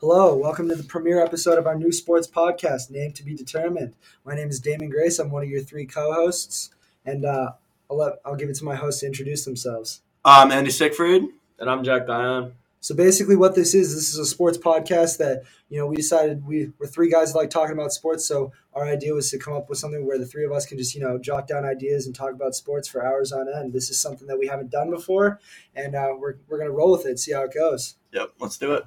[0.00, 3.94] Hello, welcome to the premiere episode of our new sports podcast, Name to Be Determined.
[4.26, 5.18] My name is Damon Grace.
[5.18, 6.68] I'm one of your three co-hosts,
[7.06, 7.52] and uh,
[7.90, 10.02] I'll let, I'll give it to my hosts to introduce themselves.
[10.22, 11.22] I'm Andy Siegfried.
[11.58, 12.52] And I'm Jack Dion.
[12.80, 16.46] So basically, what this is, this is a sports podcast that you know we decided
[16.46, 18.28] we we're three guys that like talking about sports.
[18.28, 20.76] So our idea was to come up with something where the three of us can
[20.76, 23.72] just you know jot down ideas and talk about sports for hours on end.
[23.72, 25.40] This is something that we haven't done before,
[25.74, 27.96] and uh, we're we're gonna roll with it, see how it goes.
[28.12, 28.84] Yep, let's do it.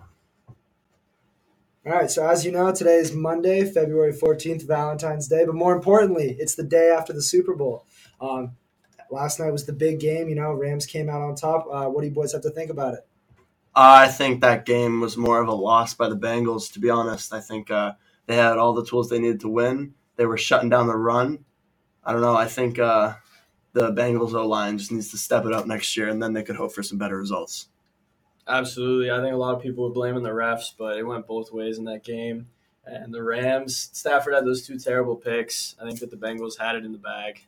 [1.86, 5.74] All right, so as you know, today is Monday, February 14th, Valentine's Day, but more
[5.74, 7.86] importantly, it's the day after the Super Bowl.
[8.20, 8.58] Um,
[9.10, 10.28] last night was the big game.
[10.28, 11.68] You know, Rams came out on top.
[11.72, 13.08] Uh, what do you boys have to think about it?
[13.74, 17.34] I think that game was more of a loss by the Bengals, to be honest.
[17.34, 17.94] I think uh,
[18.26, 19.94] they had all the tools they needed to win.
[20.18, 21.46] They were shutting down the run.
[22.04, 22.36] I don't know.
[22.36, 23.14] I think uh,
[23.72, 26.44] the Bengals O line just needs to step it up next year, and then they
[26.44, 27.70] could hope for some better results.
[28.50, 29.12] Absolutely.
[29.12, 31.78] I think a lot of people were blaming the refs, but it went both ways
[31.78, 32.48] in that game.
[32.84, 35.76] And the Rams, Stafford had those two terrible picks.
[35.80, 37.46] I think that the Bengals had it in the bag.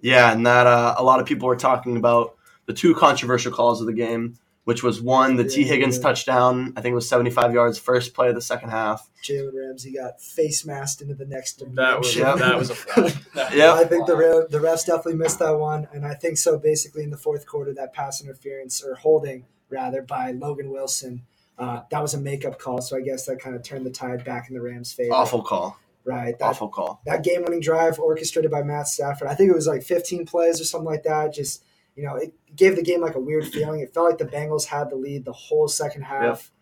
[0.00, 3.80] Yeah, and that uh, a lot of people were talking about the two controversial calls
[3.80, 6.02] of the game, which was one, the Tee Higgins yeah.
[6.02, 6.72] touchdown.
[6.76, 9.08] I think it was 75 yards, first play of the second half.
[9.24, 12.34] Jalen Ramsey got face masked into the next That was Yeah.
[12.36, 13.16] that was a flag.
[13.34, 13.72] Yeah.
[13.72, 16.58] was I a think the the refs definitely missed that one, and I think so.
[16.58, 21.22] Basically, in the fourth quarter, that pass interference or holding rather by Logan Wilson,
[21.58, 22.80] uh, that was a makeup call.
[22.80, 25.14] So I guess that kind of turned the tide back in the Rams' favor.
[25.14, 25.78] Awful call.
[26.04, 26.38] right?
[26.38, 27.00] That, Awful call.
[27.06, 29.28] that game-winning drive orchestrated by Matt Stafford.
[29.28, 31.34] I think it was like 15 plays or something like that.
[31.34, 31.64] Just
[31.98, 33.80] you know, it gave the game like a weird feeling.
[33.80, 36.52] It felt like the Bengals had the lead the whole second half.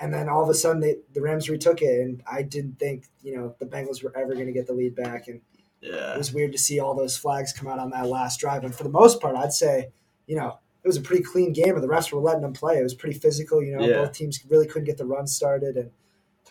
[0.00, 3.04] And then all of a sudden, they, the Rams retook it, and I didn't think
[3.22, 5.28] you know the Bengals were ever going to get the lead back.
[5.28, 5.40] And
[5.80, 6.14] yeah.
[6.14, 8.64] it was weird to see all those flags come out on that last drive.
[8.64, 9.92] And for the most part, I'd say,
[10.26, 12.78] you know, it was a pretty clean game, and the refs were letting them play.
[12.78, 13.62] It was pretty physical.
[13.62, 14.02] You know, Yeah.
[14.04, 15.76] both teams really couldn't get the run started.
[15.76, 15.90] And,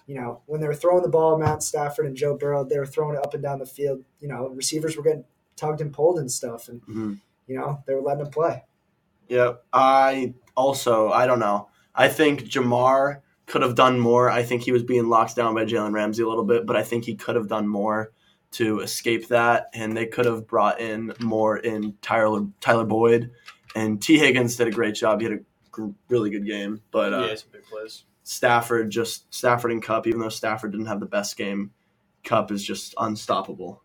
[0.08, 2.86] you know, when they were throwing the ball, Matt Stafford and Joe Burrow, they were
[2.86, 4.04] throwing it up and down the field.
[4.20, 6.70] You know, receivers were getting tugged and pulled and stuff.
[6.70, 7.20] And, Mhm.
[7.48, 8.64] you know, they were letting them play.
[9.28, 9.66] Yep.
[9.74, 11.68] I also, I don't know.
[11.94, 14.30] I think Ja'Marr could have done more.
[14.30, 16.84] I think he was being locked down by Jalen Ramsey a little bit, but I
[16.84, 18.12] think he could have done more
[18.52, 23.32] to escape that, and they could have brought in more in Tyler Tyler Boyd,
[23.76, 25.22] and Tee Higgins did a great job.
[25.22, 25.40] He had a
[25.72, 28.04] gr- really good game, but uh, yeah, some big plays.
[28.24, 31.72] Stafford just Stafford and Kupp, even though Stafford didn't have the best game,
[32.24, 33.82] Kupp is just unstoppable.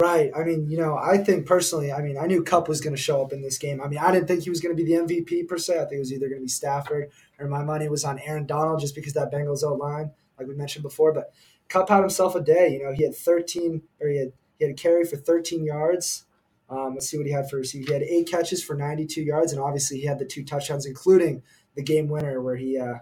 [0.00, 0.30] Right.
[0.36, 3.02] I mean, you know, I think personally, I mean, I knew Kupp was going to
[3.02, 3.80] show up in this game.
[3.80, 5.74] I mean, I didn't think he was going to be the MVP per se.
[5.74, 7.10] I think it was either going to be Stafford
[7.40, 10.54] or my money was on Aaron Donald just because that Bengals O line, like we
[10.54, 11.12] mentioned before.
[11.12, 11.32] But
[11.68, 12.68] Kupp had himself a day.
[12.68, 16.26] You know, he had 13 or he had he had a carry for 13 yards.
[16.70, 17.86] Um, let's see what he had for receive.
[17.86, 21.42] He had eight catches for 92 yards, and obviously he had the two touchdowns, including
[21.74, 22.96] the game winner where he uh,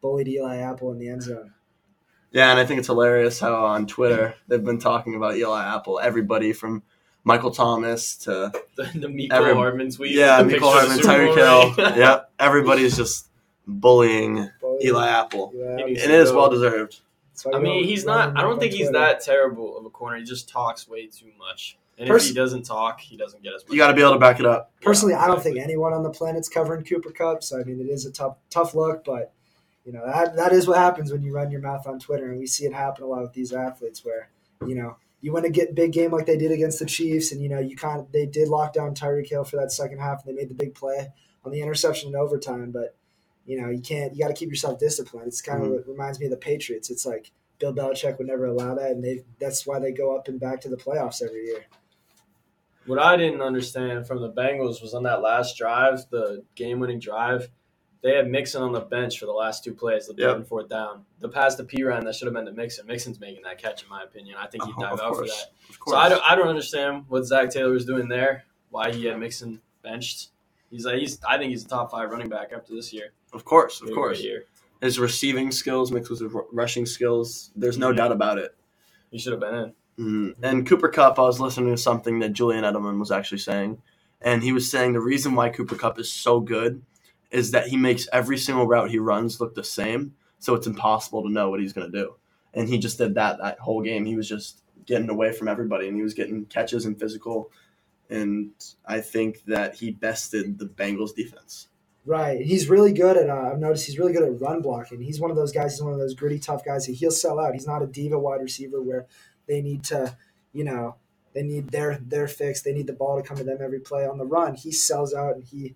[0.00, 1.52] bullied Eli Apple in the end zone.
[2.30, 5.98] Yeah, and I think it's hilarious how on Twitter they've been talking about Eli Apple.
[5.98, 6.82] Everybody from
[7.24, 10.12] Michael Thomas to The, the Mecole Every- Hardman tweet.
[10.14, 11.86] yeah, the Michael picture of Hardman, the Super Bowl Tyreek Hill.
[11.90, 11.98] ring.
[11.98, 13.28] yep, everybody's just
[13.66, 15.86] bullying Bullied Eli Apple, Eli He Apple.
[15.86, 17.00] needs and it is well deserved.
[17.54, 18.36] I mean, he's not.
[18.36, 18.98] I don't think he's Twitter.
[18.98, 20.16] that terrible of a corner.
[20.18, 21.78] He just talks way too much.
[21.98, 23.72] And Pers- if he doesn't talk, he doesn't get as much.
[23.72, 24.72] You got to be able to back it up.
[24.80, 25.52] Personally, I don't exactly.
[25.54, 27.42] think anyone on the planet's covering Cooper Kupp.
[27.42, 29.32] So I mean, it is a tough, tough look, but
[29.84, 32.38] you know that that is what happens when you run your mouth on Twitter, and
[32.38, 34.30] we see it happen a lot with these athletes, where
[34.66, 37.42] you know you win a get big game like they did against the Chiefs, and
[37.42, 40.24] you know you kind of they did lock down Tyreek Hill for that second half,
[40.24, 41.08] and they made the big play
[41.44, 42.96] on the interception in overtime, but
[43.46, 45.28] you know you can't you got to keep yourself disciplined.
[45.28, 45.76] It's kind of mm-hmm.
[45.76, 46.90] what reminds me of the Patriots.
[46.90, 50.28] It's like Bill Belichick would never allow that, and they that's why they go up
[50.28, 51.64] and back to the playoffs every year.
[52.88, 57.48] What I didn't understand from the Bengals was on that last drive, the game-winning drive.
[58.02, 60.36] They had Mixon on the bench for the last two plays, the third Yep.
[60.36, 61.04] and fourth down.
[61.20, 62.86] The pass to Perine that should have been to Mixon.
[62.86, 64.36] Mixon's making that catch, in my opinion.
[64.38, 65.46] I think he'd Oh, dive out for that.
[65.86, 68.44] So I don't, I don't understand what Zac Taylor was doing there.
[68.70, 70.28] Why he had Mixon benched.
[70.70, 71.18] He's like he's.
[71.24, 73.12] I think he's a top five running back after this year.
[73.32, 74.22] of course, of course.
[74.22, 74.44] year.
[74.80, 77.96] His receiving skills mixed with his ru- rushing skills, there's no Mhm.
[77.96, 78.54] doubt about it.
[79.10, 79.72] He should have been in.
[79.98, 80.36] Mhm.
[80.42, 83.82] And Cooper Kupp, I was listening to something that Julian Edelman was actually saying,
[84.20, 86.82] and he was saying the reason why Cooper Kupp is so good
[87.30, 91.22] is that he makes every single route he runs look the same, so it's impossible
[91.22, 92.14] to know what he's going to do.
[92.54, 94.04] And he just did that that whole game.
[94.04, 97.50] He was just getting away from everybody, and he was getting catches and physical.
[98.08, 98.52] And
[98.86, 101.68] I think that he bested the Bengals defense.
[102.06, 102.40] Right.
[102.40, 103.28] He's really good at.
[103.28, 105.02] Uh, I've noticed he's really good at run blocking.
[105.02, 105.72] He's one of those guys.
[105.74, 106.86] He's one of those gritty, tough guys.
[106.86, 107.52] He, he'll sell out.
[107.52, 109.06] He's not a diva wide receiver where
[109.48, 110.16] they need to,
[110.52, 110.96] you know,
[111.34, 112.62] they need their their fix.
[112.62, 114.54] They need the ball to come to them every play on the run.
[114.54, 115.74] He sells out and he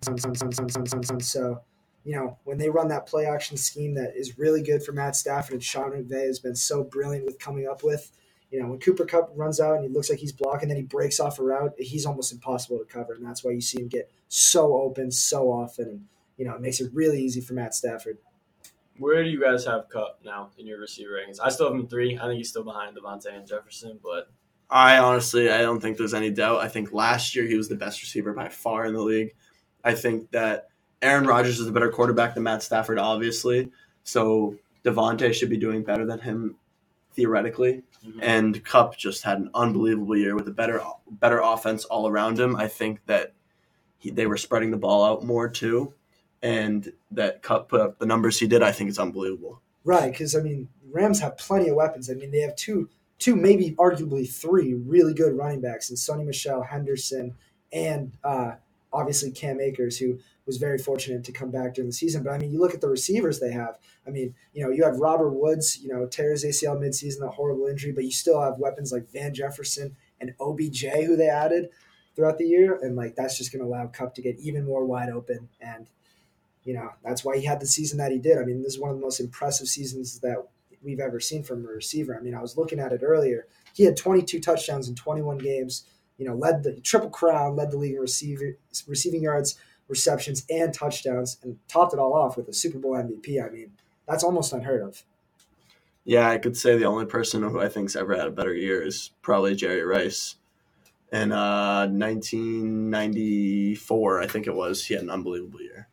[1.19, 1.61] so
[2.05, 5.15] you know, when they run that play action scheme that is really good for Matt
[5.15, 8.11] Stafford and Sean McVay has been so brilliant with coming up with.
[8.51, 10.83] You know, when Cooper Kupp runs out and he looks like he's blocking, then he
[10.83, 13.13] breaks off a route, he's almost impossible to cover.
[13.13, 15.87] And that's why you see him get so open so often.
[15.87, 16.05] And,
[16.37, 18.17] you know, it makes it really easy for Matt Stafford.
[19.03, 21.37] Where do you guys have Kupp now in your receiver rankings?
[21.43, 22.17] I still have him three.
[22.17, 24.29] I think he's still behind Davante and Jefferson, but
[24.69, 26.61] I honestly, I don't think there's any doubt.
[26.61, 29.35] I think last year he was the best receiver by far in the league.
[29.83, 30.69] I think that
[31.01, 33.69] Aaron Rodgers is a better quarterback than Matt Stafford, obviously.
[34.03, 34.55] So
[34.85, 36.55] Davante should be doing better than him
[37.11, 37.83] theoretically.
[38.05, 38.19] Mhm.
[38.21, 42.55] And Kupp just had an unbelievable year with a better better offense all around him.
[42.55, 43.33] I think that
[43.97, 45.93] he, they were spreading the ball out more too,
[46.43, 48.61] and that Kupp put up the numbers he did.
[48.61, 49.61] I think it's unbelievable.
[49.85, 52.09] Right, because I mean, Rams have plenty of weapons.
[52.09, 56.25] I mean, they have two, two, maybe arguably three really good running backs in Sony
[56.25, 57.33] Michel, Henderson,
[57.71, 58.51] and uh,
[58.91, 62.23] obviously Cam Akers, who was very fortunate to come back during the season.
[62.23, 63.77] But I mean, you look at the receivers they have.
[64.05, 67.67] I mean, you know, you have Robert Woods, you know, tears ACL midseason, that horrible
[67.67, 71.69] injury, but you still have weapons like Van Jefferson and OBJ, who they added
[72.15, 74.85] throughout the year, and like that's just going to allow Kupp to get even more
[74.85, 75.87] wide open and
[76.63, 78.37] you know that's why he had the season that he did.
[78.37, 80.37] I mean, this is one of the most impressive seasons that
[80.83, 82.15] we've ever seen from a receiver.
[82.15, 83.47] I mean, I was looking at it earlier.
[83.73, 85.85] He had 22 touchdowns in 21 games.
[86.17, 88.55] You know, led the triple crown, led the league in receiver,
[88.87, 89.57] receiving yards,
[89.87, 93.43] receptions, and touchdowns, and topped it all off with a Super Bowl MVP.
[93.43, 93.71] I mean,
[94.07, 95.03] that's almost unheard of.
[96.05, 98.85] Yeah, I could say the only person who I think's ever had a better year
[98.85, 100.35] is probably Jerry Rice.
[101.11, 105.87] In uh, 1994, I think it was, he had an unbelievable year.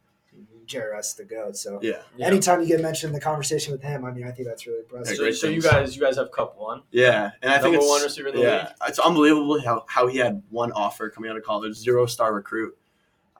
[0.70, 1.56] Jerry Rice the goat.
[1.56, 2.26] So Yeah, Yeah.
[2.26, 4.80] anytime you get mentioned in the conversation with him, I mean, I think that's really
[4.80, 5.16] impressive.
[5.16, 7.88] So, so you guys, you guys have Kupp one, yeah, and I think number it's
[7.88, 8.68] one receiver in the yeah, league.
[8.88, 12.76] it's unbelievable how how he had one offer coming out of college, zero star recruit.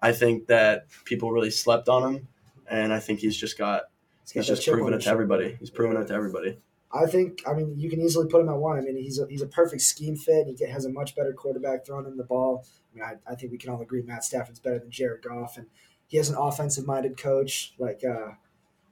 [0.02, 2.28] I think that people really slept on him,
[2.68, 3.84] and I think he's just got
[4.22, 5.56] He's got he's just proven it to everybody.
[5.58, 6.58] He's proven it to everybody.
[6.92, 8.76] I think, I mean, you can easily put him at one.
[8.76, 10.48] I mean, he's a, he's a perfect scheme fit.
[10.48, 12.64] He has a much better quarterback throwing him the ball.
[12.92, 15.56] I mean, I, I think we can all agree Matt Stafford's better than Jared Goff,
[15.56, 15.66] and
[16.10, 18.32] he has an offensive minded coach like uh,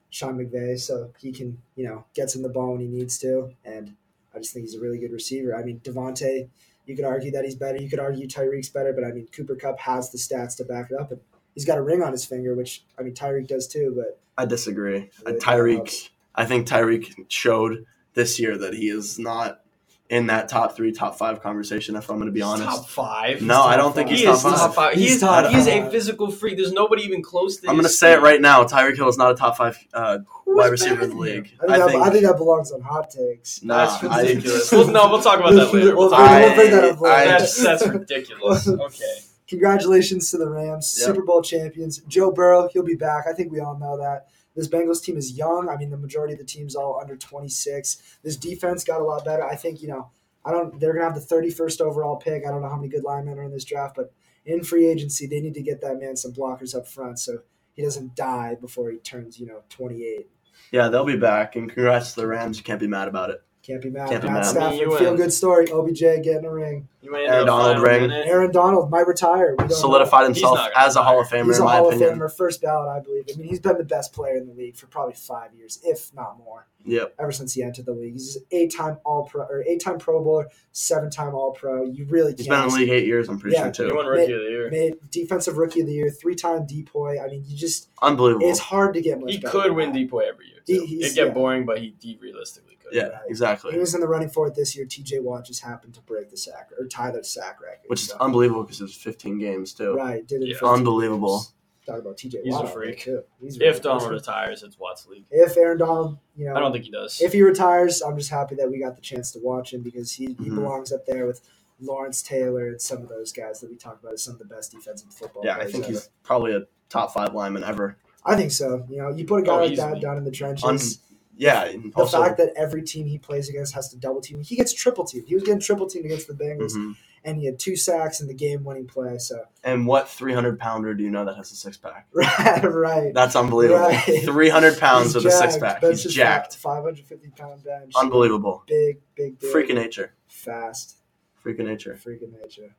[0.09, 3.51] Sean McVay, so he can, you know, gets him the ball when he needs to.
[3.65, 3.97] And
[4.33, 5.55] I just think he's a really good receiver.
[5.55, 6.49] I mean, Davante,
[6.87, 7.77] you could argue that he's better.
[7.77, 10.93] You could argue Tyreek's better, but I mean, Cooper Kupp has the stats to back
[10.93, 11.21] it up, and
[11.55, 13.95] he's got a ring on his finger, which I mean, Tyreek does too.
[13.97, 15.11] But I disagree.
[15.27, 16.11] Really Tyreek.
[16.37, 17.85] I think Tyreek showed
[18.15, 19.61] this year that he is not
[20.11, 21.95] in that top three, top five conversation.
[21.95, 23.43] If I'm going to be He's honest, top five.
[23.43, 24.19] No, I don't think five.
[24.19, 24.75] He he's is top top five.
[24.75, 24.95] five.
[24.95, 26.57] He He's top he is a physical freak.
[26.57, 27.63] There's nobody even close to.
[27.63, 27.69] This.
[27.69, 28.65] I'm going to his say it right now.
[28.65, 31.53] Tyreek Hill is not a top five uh, wide receiver in the league.
[31.63, 33.63] I think, that, I think that belongs on hot takes.
[33.63, 34.73] Nah, That's ridiculous.
[34.73, 35.95] well, no, we'll talk about that later.
[35.95, 37.15] We'll We'll talk I- about bring that up later.
[37.15, 38.67] I- That's that's ridiculous.
[38.89, 39.15] Okay.
[39.49, 41.07] Congratulations to the Rams, Yep.
[41.07, 41.99] Super Bowl champions.
[42.07, 43.25] Joe Burrow, he'll be back.
[43.27, 44.27] I think we all know that.
[44.59, 45.69] This Bengals team is young.
[45.69, 48.03] I mean, the majority of the team's all under 26.
[48.25, 49.45] This defense got a lot better.
[49.45, 50.11] I think, you know,
[50.45, 52.45] I don't they're to have the 31st overall pick.
[52.45, 54.13] I don't know how many good linemen are in this draft, but
[54.45, 57.39] in free agency, they need to get that man some blockers up front so
[57.75, 60.29] he doesn't die before he turns, you know, 28.
[60.73, 61.55] Yeah, they'll be back.
[61.55, 62.59] And congrats to the Rams.
[62.59, 63.41] You can't be mad about it.
[63.69, 64.09] Can't be mad.
[64.09, 64.45] Can't be Matt mad.
[64.47, 65.67] Stafford, You feel good story.
[65.71, 66.89] OBJ getting a ring.
[67.03, 68.01] You may Aaron up Donald final ring.
[68.09, 68.27] minute.
[68.27, 69.51] Aaron Donald might retire.
[69.53, 69.77] We don't know.
[69.77, 71.45] Solidified He's himself not gonna as a Hall of retire.
[71.45, 72.09] Famer, He's in a my Hall opinion.
[72.15, 73.25] of Famer, first ballot, I believe.
[73.33, 76.13] I mean, he's been the best player in the league for probably five years, if
[76.15, 77.15] not more, Yep.
[77.21, 78.15] ever since he entered the league.
[78.15, 81.85] He's an eight-time All Pro or eight-time Pro Bowler, seven-time All Pro.
[81.85, 82.57] You really He's can't.
[82.57, 83.71] been in the league eight years, I'm pretty Yeah.
[83.71, 83.97] sure, You too.
[83.97, 84.71] won Rookie of the Year.
[84.71, 87.19] Made defensive rookie of the year, three-time depoy.
[87.23, 88.49] I mean, you just Unbelievable.
[88.49, 89.33] it's hard to get much.
[89.33, 89.99] He better could than win that.
[89.99, 90.57] Depoy every year.
[90.67, 90.85] He- Too.
[90.85, 91.33] he's- It'd get yeah.
[91.35, 92.97] boring, but he, he realistically could.
[92.97, 93.21] Yeah, Right.
[93.29, 93.73] exactly.
[93.73, 94.87] He was in the running for it this year.
[94.87, 95.21] T.J.
[95.21, 97.89] Watt just happened to break the sack or tie the sack record.
[97.89, 99.95] Which is So, unbelievable because it was 15 games, too.
[99.95, 100.27] right.
[100.27, 100.69] Did it Yeah.
[100.69, 101.35] Unbelievable.
[101.37, 101.53] years.
[101.87, 102.43] Talk about T.J.
[102.45, 102.99] He's a Watt out there, freak.
[103.01, 103.23] too.
[103.41, 104.13] He's really If Donald good.
[104.17, 105.25] retires, it's Watts League.
[105.31, 107.21] if Aaron Donald, you know, I don't think he does.
[107.23, 110.13] if he retires, I'm just happy that we got the chance to watch him because
[110.13, 110.57] he, he Mhm.
[110.57, 111.41] belongs up there with
[111.81, 114.45] Lawrence Taylor and some of those guys that we talk about as some of the
[114.45, 115.93] best defensive football Yeah, I think ever.
[115.93, 117.97] he's probably a top five lineman ever.
[118.25, 118.85] I think so.
[118.91, 119.93] You know, you put a guy Oh, like easily.
[119.95, 120.99] that down in the trenches.
[121.41, 124.73] Yeah, the fact that every team he plays against has to double team, he gets
[124.75, 125.25] triple team.
[125.25, 126.97] He was getting triple team against the Bengals, Mhm.
[127.25, 129.19] and he had two sacks in the game winning play.
[129.19, 132.09] So And what 300 pounder do you know that has a six pack?
[132.13, 133.15] right, right.
[133.15, 133.79] That's unbelievable.
[133.79, 134.23] Right.
[134.25, 135.81] 300 pounds He's with a six pack.
[135.81, 136.57] He's jacked.
[136.57, 137.93] Five hundred fifty pound bench.
[137.97, 138.65] Unbelievable.
[138.67, 139.51] Big, big, big.
[139.51, 140.15] Freak of nature.
[140.27, 140.97] fast.
[141.37, 141.97] Freak of nature.
[141.97, 142.75] Freak of nature.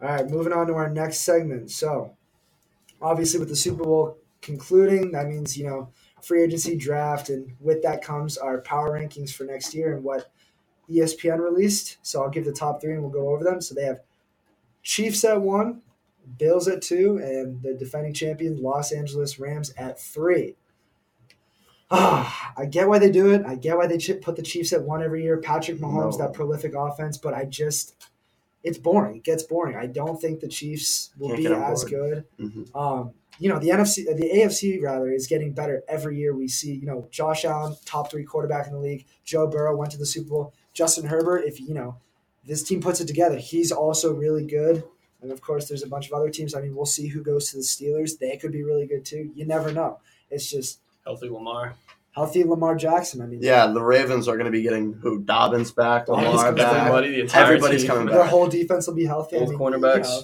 [0.00, 1.70] All right, moving on to our next segment.
[1.70, 2.16] So,
[3.02, 5.90] obviously, with the Super Bowl concluding, that means, you know,
[6.22, 10.30] free agency draft, and with that comes our power rankings for next year and what
[10.90, 11.98] ESPN released.
[12.02, 13.60] So, I'll give the top three and we'll go over them.
[13.60, 14.00] So, they have
[14.82, 15.82] Chiefs at one,
[16.38, 20.56] Bills at two, and the defending champion Los Angeles Rams at three.
[21.90, 23.44] Ah, I get why they do it.
[23.46, 25.38] I get why they put the Chiefs at one every year.
[25.38, 26.26] Patrick Mahomes, No.
[26.26, 28.08] that prolific offense, but I just,
[28.62, 29.16] it's boring.
[29.16, 29.76] It gets boring.
[29.76, 31.90] I don't think the Chiefs will Can't be as board.
[31.90, 32.24] good.
[32.38, 32.76] Mhm.
[32.76, 36.34] Um, you know, the NFC, uh, the AFC rather, is getting better every year.
[36.36, 39.06] We see, you know, Josh Allen, top three quarterback in the league.
[39.24, 40.54] Joe Burrow went to the Super Bowl.
[40.74, 41.96] Justin Herbert, if you know,
[42.46, 44.84] this team puts it together, he's also really good.
[45.22, 46.54] And of course, there's a bunch of other teams.
[46.54, 48.18] I mean, we'll see who goes to the Steelers.
[48.18, 49.30] They could be really good too.
[49.34, 49.98] You never know.
[50.30, 51.74] It's just Healthy Lamar.
[52.12, 53.20] healthy Lamar Jackson.
[53.22, 56.52] I mean, Yeah, the Ravens are going to be getting who Dobbins back, Dobbins Lamar
[56.52, 56.56] back.
[56.72, 56.76] back.
[56.86, 57.90] Everybody, the entire Everybody's team.
[57.90, 58.14] coming back.
[58.16, 59.36] their whole defense will be healthy.
[59.36, 59.96] I mean, cornerbacks.
[60.08, 60.22] you know,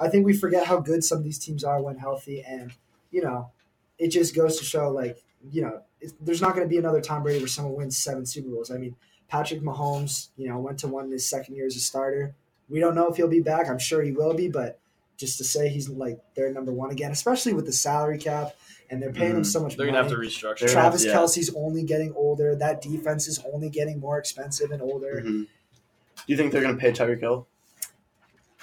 [0.00, 2.72] I think we forget how good some of these teams are when healthy, and
[3.12, 3.50] you know,
[3.98, 7.00] it just goes to show, like, you know, it's, there's not going to be another
[7.00, 8.70] Tom Brady where someone wins seven Super Bowls.
[8.70, 8.96] I mean,
[9.28, 12.34] Patrick Mahomes, you know, went to one in his second year as a starter.
[12.68, 13.68] We don't know if he'll be back.
[13.68, 14.78] I'm sure he will be, but
[15.18, 18.56] just to say he's like their number one again, especially with the salary cap,
[18.88, 19.46] and they're paying him Mhm.
[19.46, 19.98] so much They're money.
[19.98, 20.60] gonna have to restructure.
[20.60, 21.12] They're- Travis yeah.
[21.12, 22.54] Kelsey's only getting older.
[22.56, 25.20] That defense is only getting more expensive and older.
[25.24, 25.46] Mhm.
[25.46, 25.48] Do
[26.26, 27.46] you think they're going to pay Tyreek Hill?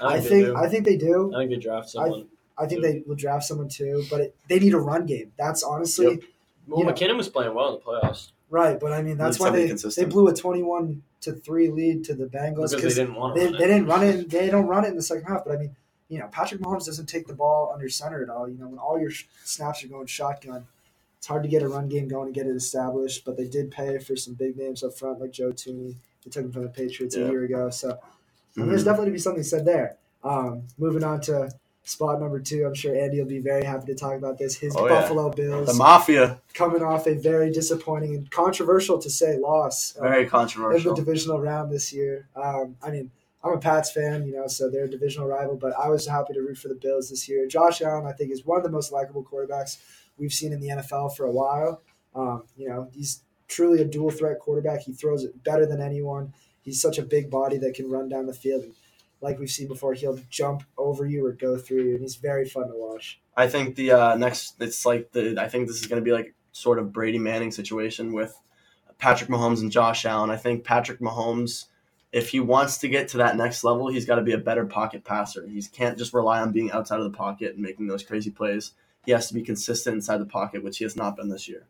[0.02, 0.58] I they think.
[0.58, 1.34] I think they do.
[1.36, 2.28] I think they draft someone.
[2.58, 5.32] I think they will draft someone too, but it, they need a run game.
[5.38, 6.20] That's honestly Yep.
[6.68, 8.80] well, you know- McKinnon was playing well in the playoffs right.
[8.80, 12.14] But I mean, that's why somebody they, they blew a twenty-one to three lead to
[12.16, 13.68] the Bengals because they didn't want to they, run they it.
[13.68, 14.30] didn't run it.
[14.30, 15.46] They don't run it in the second half.
[15.46, 15.76] But I mean,
[16.10, 18.48] you know, Patrick Mahomes doesn't take the ball under center at all.
[18.50, 19.12] You know, when all your
[19.44, 20.68] snaps are going shotgun,
[21.18, 23.26] it's hard to get a run game going and get it established.
[23.26, 25.96] But they did pay for some big names up front, like Joe Thuney.
[26.24, 27.70] They took him from the Patriots a year ago.
[27.70, 28.00] So
[28.58, 28.70] Mhm.
[28.70, 29.98] there's definitely to be something said there.
[30.24, 31.50] Um, moving on to
[31.84, 34.56] spot number two, I'm sure Andy will be very happy to talk about this.
[34.56, 35.02] His Oh, yeah.
[35.02, 40.02] Buffalo Bills The Mafia, coming off a very disappointing and controversial to say loss uh,
[40.02, 40.94] very in the controversial.
[40.96, 42.28] divisional round this year.
[42.36, 43.12] Um, I mean,
[43.44, 46.34] I'm a Pats fan, you know, so they're a divisional rival, but I was happy
[46.34, 47.48] to root for the Bills this year.
[47.48, 49.78] Josh Allen, I think, is one of the most likable quarterbacks
[50.18, 51.82] we've seen in the NFL for a while.
[52.16, 54.82] Um, you know, he's truly a dual threat quarterback.
[54.82, 56.34] He throws it better than anyone.
[56.62, 58.64] He's such a big body that can run down the field.
[58.64, 58.74] And
[59.22, 62.46] like we've seen before, he'll jump over you or go through you, and he's very
[62.46, 63.20] fun to watch.
[63.36, 65.40] I think the uh, next, it's like the.
[65.40, 68.40] I think this is going to be like sort of Brady Manning situation with
[68.98, 70.30] Patrick Mahomes and Josh Allen.
[70.30, 71.66] I think Patrick Mahomes,
[72.12, 74.66] if he wants to get to that next level, he's got to be a better
[74.66, 75.48] pocket passer.
[75.48, 78.74] He can't just rely on being outside of the pocket and making those crazy plays.
[79.06, 81.66] He has to be consistent inside the pocket, which he has not been this year.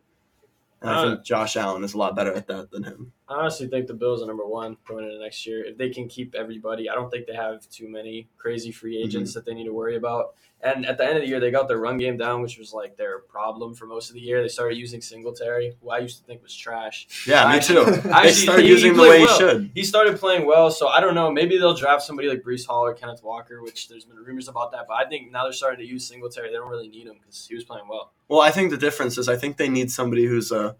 [0.82, 3.14] And I Uh, think Josh Allen is a lot better at that than him.
[3.30, 5.64] I honestly think the Bills are number one going into next year.
[5.66, 9.32] If they can keep everybody, I don't think they have too many crazy free agents
[9.32, 9.38] Mm-hmm.
[9.40, 10.36] that they need to worry about.
[10.62, 12.74] And at the end of the year, they got their run game down, which was
[12.74, 14.42] like their problem for most of the year.
[14.42, 17.06] They started using Singletary, who I used to think was trash.
[17.28, 17.82] Yeah, me too.
[17.86, 19.72] Actually, they started he- using he the way played he should.
[19.76, 21.30] He started playing well, so I don't know.
[21.30, 24.72] Maybe they'll draft somebody like Breece Hall or Kenneth Walker, which there's been rumors about
[24.72, 24.86] that.
[24.88, 26.48] But I think now they're starting to use Singletary.
[26.50, 28.14] They don't really need him because he was playing well.
[28.30, 30.76] Well, I think the difference is I think they need somebody who's a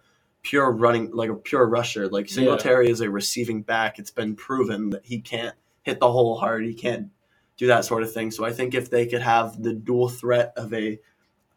[0.48, 2.08] pure running, like a pure rusher.
[2.08, 4.00] Like Singletary is a receiving back.
[4.00, 6.64] It's been proven that he can't hit the hole hard.
[6.66, 7.10] He can't
[7.58, 8.32] do that sort of thing.
[8.32, 11.00] So I think if they could have the dual threat of a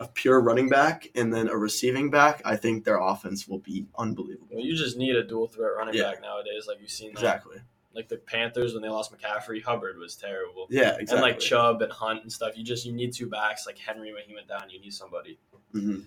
[0.00, 3.86] a pure running back and then a receiving back, I think their offense will be
[3.98, 4.48] unbelievable.
[4.50, 6.04] Well, you just need a dual threat running Yeah.
[6.10, 7.08] back nowadays, like you've seen.
[7.12, 7.18] That.
[7.20, 7.58] Exactly.
[7.94, 10.66] Like the Panthers when they lost McCaffrey, Hubbard was terrible.
[10.70, 11.12] Yeah, exactly.
[11.16, 13.66] And like Chubb and Hunt and stuff, you just you need two backs.
[13.66, 15.38] Like Henry when he went down, you need somebody.
[15.74, 16.06] Mhm.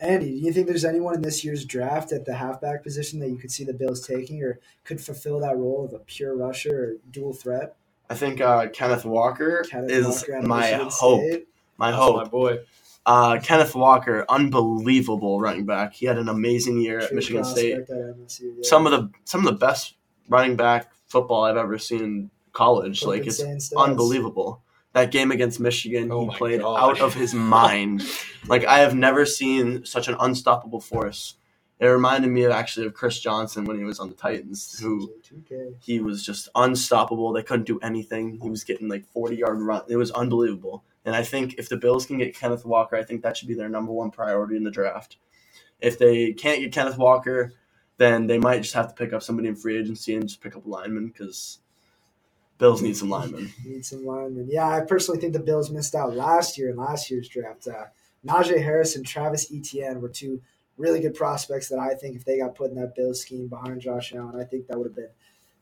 [0.00, 3.28] Andy, do you think there's anyone in this year's draft at the halfback position that
[3.28, 6.84] you could see the Bills taking or could fulfill that role of a pure rusher
[6.84, 7.76] or dual threat?
[8.08, 11.20] I think uh, Kenneth Walker Kenneth is Walker my hope.
[11.20, 11.48] State.
[11.76, 12.16] My That's hope.
[12.16, 12.58] my boy.
[13.06, 15.94] Uh, Kenneth Walker, unbelievable running back.
[15.94, 17.74] He had an amazing year at Michigan State.
[17.78, 18.62] at MSU, yeah.
[18.62, 19.94] Some of the some of the best
[20.28, 23.00] running back football I've ever seen in college.
[23.00, 23.72] Flipping Like it's stats.
[23.76, 24.62] unbelievable.
[24.92, 26.76] That game against Michigan, Oh he played God.
[26.80, 28.02] out of his mind.
[28.48, 31.36] like I have never seen such an unstoppable force.
[31.78, 35.10] It reminded me of actually of Chris Johnson when he was on the Titans, who
[35.80, 37.32] he was just unstoppable.
[37.32, 38.38] They couldn't do anything.
[38.42, 39.82] He was getting like 40 yard run.
[39.88, 40.84] It was unbelievable.
[41.06, 43.54] And I think if the Bills can get Kenneth Walker, I think that should be
[43.54, 45.16] their number one priority in the draft.
[45.80, 47.52] If they can't get Kenneth Walker,
[47.96, 50.56] then they might just have to pick up somebody in free agency and just pick
[50.56, 51.60] up a lineman because
[52.60, 53.50] Bills need some linemen.
[53.64, 54.46] Need some linemen.
[54.50, 57.66] Yeah, I personally think the Bills missed out last year in last year's draft.
[57.66, 57.86] Uh,
[58.24, 60.42] Najee Harris and Travis Etienne were two
[60.76, 63.80] really good prospects that I think if they got put in that Bills scheme behind
[63.80, 65.08] Josh Allen, I think that would have been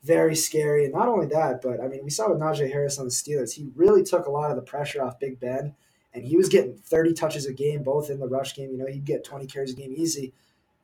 [0.02, 0.84] very scary.
[0.84, 3.54] And not only that, but I mean, we saw with Najee Harris on the Steelers,
[3.54, 5.76] he really took a lot of the pressure off Big Ben,
[6.12, 8.72] and he was getting 30 touches a game, both in the rush game.
[8.72, 10.32] You know, he'd get 20 carries a game easy,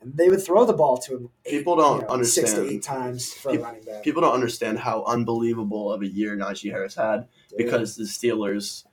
[0.04, 1.30] and they would throw the ball to him.
[1.44, 4.02] eight- People don't you know, six to eight times for Peop- a running back.
[4.04, 8.84] People don't understand how unbelievable of a year Najee Harris had because the Steelers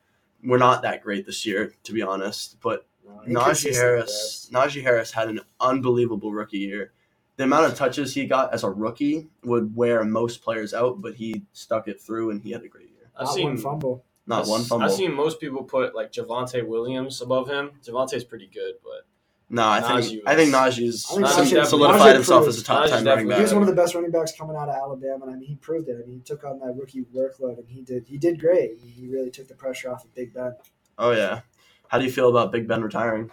[0.44, 2.58] we're not that great this year, to be honest.
[2.62, 2.88] But
[3.28, 6.94] No, Najee Harris, Najee Harris had an unbelievable rookie year.
[7.38, 11.16] The amount of touches he got as a rookie would wear most players out, but
[11.16, 13.12] he stuck it through and he had a great year.
[13.16, 14.04] I've Not seen one fumble.
[14.28, 14.86] Not I've- one fumble.
[14.88, 17.72] I've seen most people put like Javonte Williams above him.
[17.84, 19.06] Javonte's pretty good, but
[19.52, 22.62] no, I think Najee I think Najee's I think Najee- solidified Najee himself proved- as
[22.62, 23.38] a top Najee's ten running back.
[23.38, 25.48] He was one of the best running backs coming out of Alabama, and I mean,
[25.48, 25.98] he proved it.
[26.02, 28.06] I mean, he took on that rookie workload, and he did.
[28.08, 28.80] He did great.
[28.80, 30.56] He really took the pressure off of Big Ben.
[30.98, 31.42] Oh yeah.
[31.90, 33.32] How do you feel about Big Ben retiring?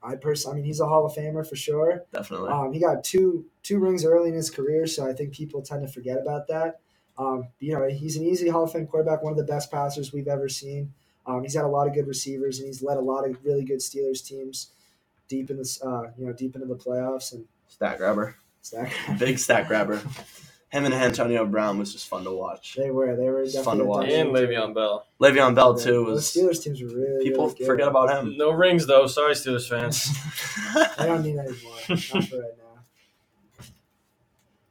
[0.00, 2.04] I personally, I mean, he's a Hall of Famer for sure.
[2.12, 2.50] Definitely.
[2.50, 5.84] Um, he got two two rings early in his career, so I think people tend
[5.86, 6.80] to forget about that.
[7.18, 10.12] Um, you know, he's an easy Hall of Fame quarterback, one of the best passers
[10.12, 10.92] we've ever seen.
[11.26, 13.64] Um, he's had a lot of good receivers, and he's led a lot of really
[13.64, 14.70] good Steelers teams
[15.28, 18.36] deep in this, uh, you know, deep into the playoffs and Stat grabber.
[18.62, 18.92] stack.
[19.18, 20.00] Big stat grabber.
[20.70, 22.74] Him and Antonio Brown was just fun to watch.
[22.76, 24.08] They were, they were definitely fun to a watch.
[24.08, 25.06] and dominant Le'Veon Bell.
[25.20, 25.84] Le'Veon Bell team.
[25.86, 27.66] too The was Steelers teams were really people really good.
[27.66, 28.36] forget about him.
[28.36, 29.06] No rings though.
[29.06, 30.10] Sorry, Steelers fans.
[30.98, 31.74] I don't need any more.
[31.88, 32.64] Not for right now.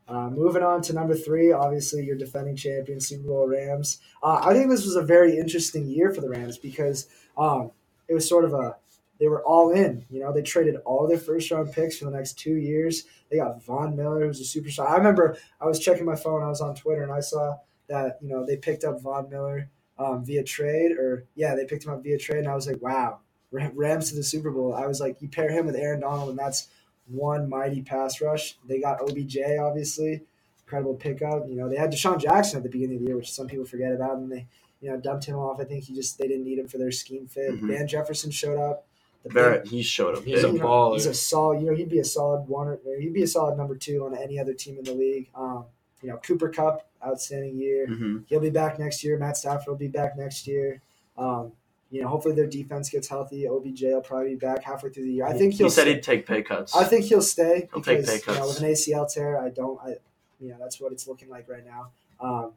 [0.09, 3.99] Uh, moving on to number three, obviously your defending champion, Super Bowl Rams.
[4.23, 7.71] Uh, I think this was a very interesting year for the Rams because um,
[8.07, 8.77] it was sort of a
[9.19, 10.05] they were all in.
[10.09, 13.05] You know, they traded all their first round picks for the next two years.
[13.29, 14.89] They got Von Miller, who's a superstar.
[14.89, 17.57] I remember I was checking my phone, I was on Twitter, and I saw
[17.87, 21.85] that you know they picked up Von Miller um, via trade, or yeah, they picked
[21.85, 23.19] him up via trade, and I was like, wow,
[23.51, 24.73] Rams to the Super Bowl.
[24.73, 26.67] I was like, you pair him with Aaron Donald, and that's
[27.07, 28.57] one mighty pass rush.
[28.67, 30.23] They got OBJ, obviously,
[30.59, 31.47] incredible pickup.
[31.47, 33.65] You know, they had DeSean Jackson at the beginning of the year, which some people
[33.65, 34.47] forget about, and they,
[34.81, 35.59] you know, dumped him off.
[35.59, 37.51] I think he just they didn't need him for their scheme fit.
[37.51, 37.67] Mhm.
[37.69, 38.85] Van Jefferson showed up.
[39.23, 40.23] The Barrett, he showed up.
[40.23, 40.51] He's big.
[40.51, 40.93] a you know, baller.
[40.93, 41.61] He's a solid.
[41.61, 42.67] You know, he'd be a solid one.
[42.67, 45.29] Or, he'd be a solid number two on any other team in the league.
[45.35, 45.65] Um,
[46.01, 47.87] you know, Cooper Kupp, outstanding year.
[47.87, 48.23] Mhm.
[48.27, 49.17] He'll be back next year.
[49.17, 50.81] Matt Stafford will be back next year.
[51.17, 51.53] Um,
[51.89, 53.47] you know, hopefully their defense gets healthy.
[53.47, 55.25] OBJ will probably be back halfway through the year.
[55.25, 55.67] I think he'll.
[55.67, 55.93] He said stay.
[55.95, 56.75] he'd take pay cuts.
[56.75, 58.59] I think he'll stay He'll take because pay you know, cuts.
[58.59, 59.79] with an ACL tear, I don't.
[59.81, 59.95] I,
[60.39, 61.91] you know, that's what it's looking like right now.
[62.19, 62.51] Um,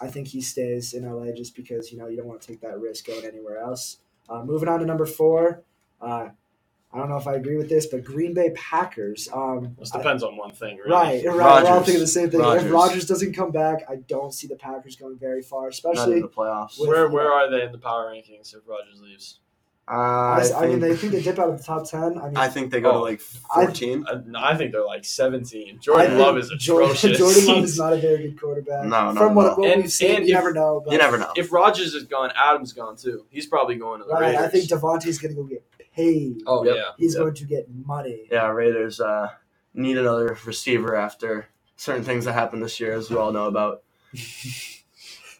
[0.00, 2.60] I think he stays in LA just because you know you don't want to take
[2.60, 3.98] that risk going anywhere else.
[4.28, 5.62] Uh, moving on to number four.
[6.00, 6.28] Uh,
[6.92, 9.28] I don't know if I agree with this, but Green Bay Packers.
[9.32, 10.90] Um, This I- depends on one thing, really.
[10.90, 11.34] Right, right.
[11.36, 12.40] We're all thinking the same thing.
[12.40, 12.64] Rodgers.
[12.64, 15.70] If Rodgers doesn't come back, I don't see the Packers going very far, Not in
[15.72, 16.20] especially.
[16.22, 16.78] the playoffs.
[16.78, 19.40] with- Where where are they in the power rankings if Rodgers leaves?
[19.88, 22.18] I, I, think, I mean, they think they dip out of the top ten.
[22.18, 23.02] I mean, I think they go to Oh.
[23.02, 24.04] like 14.
[24.08, 25.76] Uh, no, I think they're like 17.
[25.76, 27.18] I Jordan Love is Jordan, atrocious.
[27.18, 28.82] Jordan Love is not a very good quarterback.
[28.84, 30.82] No, not From at what, what And- we've seen, and you if- never know.
[30.84, 31.30] But, you never know.
[31.36, 33.26] if Rodgers is gone, Adams gone too.
[33.30, 34.40] He's probably going to the Right, Raiders.
[34.40, 35.62] I think Davante's going to go get
[35.96, 36.42] paid.
[36.46, 36.76] oh Yep.
[36.76, 36.82] yeah.
[36.98, 37.22] He's Yep.
[37.22, 38.28] going to get money.
[38.30, 39.30] Yeah, Raiders uh,
[39.74, 43.82] need another receiver after certain things that happened this year, as we all know about.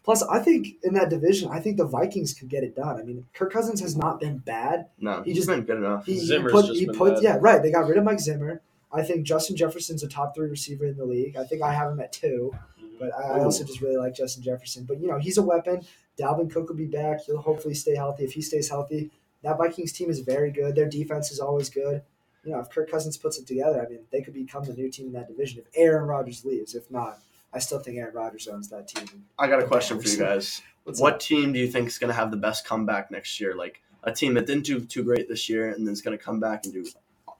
[0.04, 2.96] Plus, I think in that division, I think the Vikings could get it done.
[3.00, 4.86] I mean, Kirk Cousins has not been bad.
[5.00, 6.06] No, He he's just- been good enough.
[6.06, 7.22] He, he put, just he been put, bad.
[7.24, 7.60] yeah, right.
[7.60, 8.62] They got rid of Mike Zimmer.
[8.92, 11.36] I think Justin Jefferson's a top three receiver in the league.
[11.36, 12.54] I think I have him at two.
[13.00, 14.84] But I, I also just really like Justin Jefferson.
[14.84, 15.82] But you know, he's a weapon.
[16.18, 17.20] Dalvin Cook will be back.
[17.26, 18.24] He'll hopefully stay healthy.
[18.24, 19.10] If he stays healthy,
[19.46, 20.74] that Vikings team is very good.
[20.74, 22.02] Their defense is always good.
[22.44, 24.90] You know, if Kirk Cousins puts it together, I mean, they could become the new
[24.90, 25.60] team in that division.
[25.60, 27.18] If Aaron Rodgers leaves, if not,
[27.52, 29.24] I still think Aaron Rodgers owns that team.
[29.38, 30.62] I got a question for you guys.
[30.82, 33.54] What's what team do you think is going to have the best comeback next year?
[33.54, 36.22] Like a team that didn't do too great this year and then is going to
[36.22, 36.84] come back and do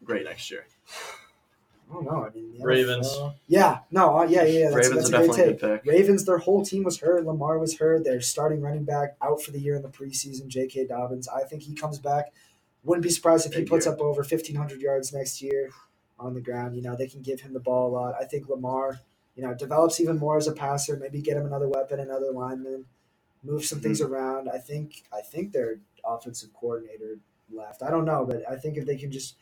[0.04, 0.64] great next year.
[1.90, 2.24] I don't know.
[2.26, 3.06] I mean, the Ravens.
[3.08, 4.70] NFL Yeah, no, uh, yeah, yeah, yeah.
[4.70, 5.60] That's, Ravens that's a great take.
[5.60, 5.92] good pick.
[5.92, 7.24] Ravens, their whole team was hurt.
[7.24, 8.04] Lamar was hurt.
[8.04, 10.48] Their starting running back out for the year in the preseason.
[10.48, 10.86] J.K.
[10.86, 11.28] Dobbins.
[11.28, 12.32] I think he comes back.
[12.82, 13.94] Wouldn't be surprised if he puts year.
[13.94, 15.70] up over fifteen hundred yards next year
[16.18, 16.74] on the ground.
[16.76, 18.14] You know they can give him the ball a lot.
[18.20, 19.00] I think Lamar,
[19.34, 20.96] you know, develops even more as a passer.
[20.96, 22.86] Maybe get him another weapon, another lineman,
[23.42, 24.12] move some things Mm-hmm.
[24.14, 24.48] around.
[24.48, 27.18] I think I think their offensive coordinator
[27.52, 27.82] left.
[27.82, 29.36] I don't know, but I think if they can just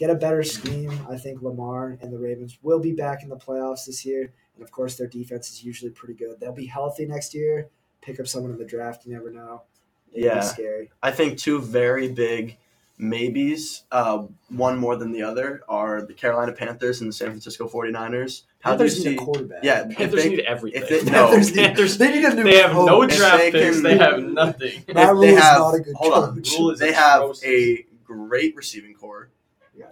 [0.00, 3.36] get a better scheme, I think Lamar and the Ravens will be back in the
[3.36, 4.32] playoffs this year.
[4.54, 6.40] And of course, their defense is usually pretty good.
[6.40, 7.68] They'll be healthy next year.
[8.00, 9.04] Pick up someone in the draft.
[9.04, 9.62] You never know.
[10.10, 10.40] It'd Yeah.
[10.40, 10.90] be scary.
[11.02, 12.56] I think two very big
[12.96, 17.68] maybes, uh, one more than the other, are the Carolina Panthers and the San Francisco
[17.68, 18.44] 49ers.
[18.60, 19.64] How do you Panthers need a quarterback.
[19.64, 20.82] Yeah, Panthers they- need everything.
[20.82, 21.28] if they- no.
[21.28, 23.12] Panthers, need, Panthers- they need a new They have no coach.
[23.12, 23.74] If draft they picks.
[23.76, 24.84] can- They have nothing.
[24.94, 26.34] Matt Rhule they is have- not a good hold on.
[26.36, 26.52] coach.
[26.58, 29.28] Rhule is They have a great receiving core, Yeah.
[29.28, 29.39] I don't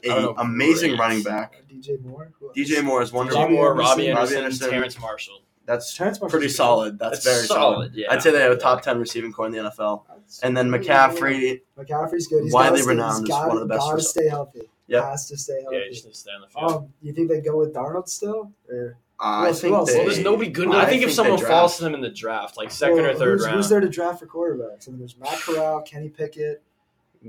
[0.05, 1.01] a amazing great.
[1.01, 1.63] running back.
[1.71, 2.31] DJ Moore.
[2.41, 2.53] Who?
[2.53, 3.49] DJ Moore is DJ wonderful.
[3.51, 4.37] Moore, Robbie Robbie Anderson.
[4.39, 4.71] Anderson, Robbie Anderson.
[4.71, 5.43] Terrace Marshall.
[5.67, 6.99] That's Terrace Marshall's pretty solid.
[6.99, 7.95] That's, very solid.
[7.95, 8.07] Yeah.
[8.11, 10.07] I'd say they have a top ten receiving core in the NFL.
[10.09, 12.45] That's- And then McCaffrey, McCaffrey's good.
[12.45, 14.63] He's widely stay, renowned he's as gotta, one of the best Gotta rece- stay healthy.
[14.87, 15.05] Yep.
[15.05, 15.77] Has to stay healthy.
[15.77, 16.73] Yeah, he just to stay on the field.
[16.85, 18.51] Um, you think they go with Darnold still?
[18.71, 19.91] Or I else- think else?
[19.93, 20.69] they, Well, there's nobody good.
[20.71, 23.15] I I think if someone falls to them in the draft, like second Well, or
[23.15, 24.89] third who's, round, Who's there to draft for quarterbacks?
[24.89, 26.63] I mean, there's Matt Corral, Kenny Pickett.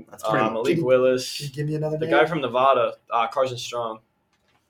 [0.08, 2.14] That's pretty uh, Malik Can Willis, Can you give me another the name?
[2.14, 4.00] guy from Nevada, uh, Carson Strong.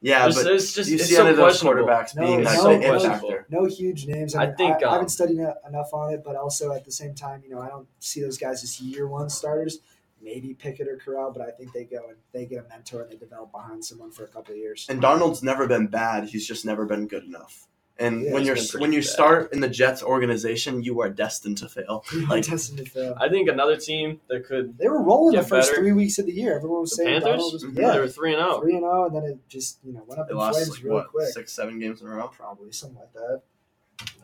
[0.01, 1.87] yeah, There's- but there's just you it's see so any of those questionable.
[1.89, 3.29] quarterbacks No, being it's that so great questionable.
[3.31, 3.45] impactor.
[3.51, 4.35] no huge names.
[4.35, 6.85] I, I think, I, I um, haven't studied e- enough on it, but also at
[6.85, 9.79] the same time, you know, I don't see those guys as year one starters.
[10.23, 13.11] Maybe Pickett or Corral, but I think they go and they get a mentor and
[13.11, 14.85] they develop behind someone for a couple of years.
[14.91, 16.25] And Darnold's never been bad.
[16.29, 17.67] He's just never been good enough.
[18.01, 19.09] And Yeah, when you're when you bad.
[19.09, 22.05] start in the Jets organization, you are destined to fail.
[22.31, 23.15] Like- destined to fail.
[23.21, 25.83] I think another team that could They were rolling the first better.
[25.83, 26.57] three weeks of the year.
[26.57, 27.75] Everyone was the saying Panthers, Donald was Mhm.
[27.75, 28.61] they were three and zero.
[28.61, 30.71] three and zero, and then it just you know went up They in lost flames
[30.71, 31.29] like really what quick.
[31.29, 32.29] six, seven games in a row.
[32.29, 33.43] Probably something like that.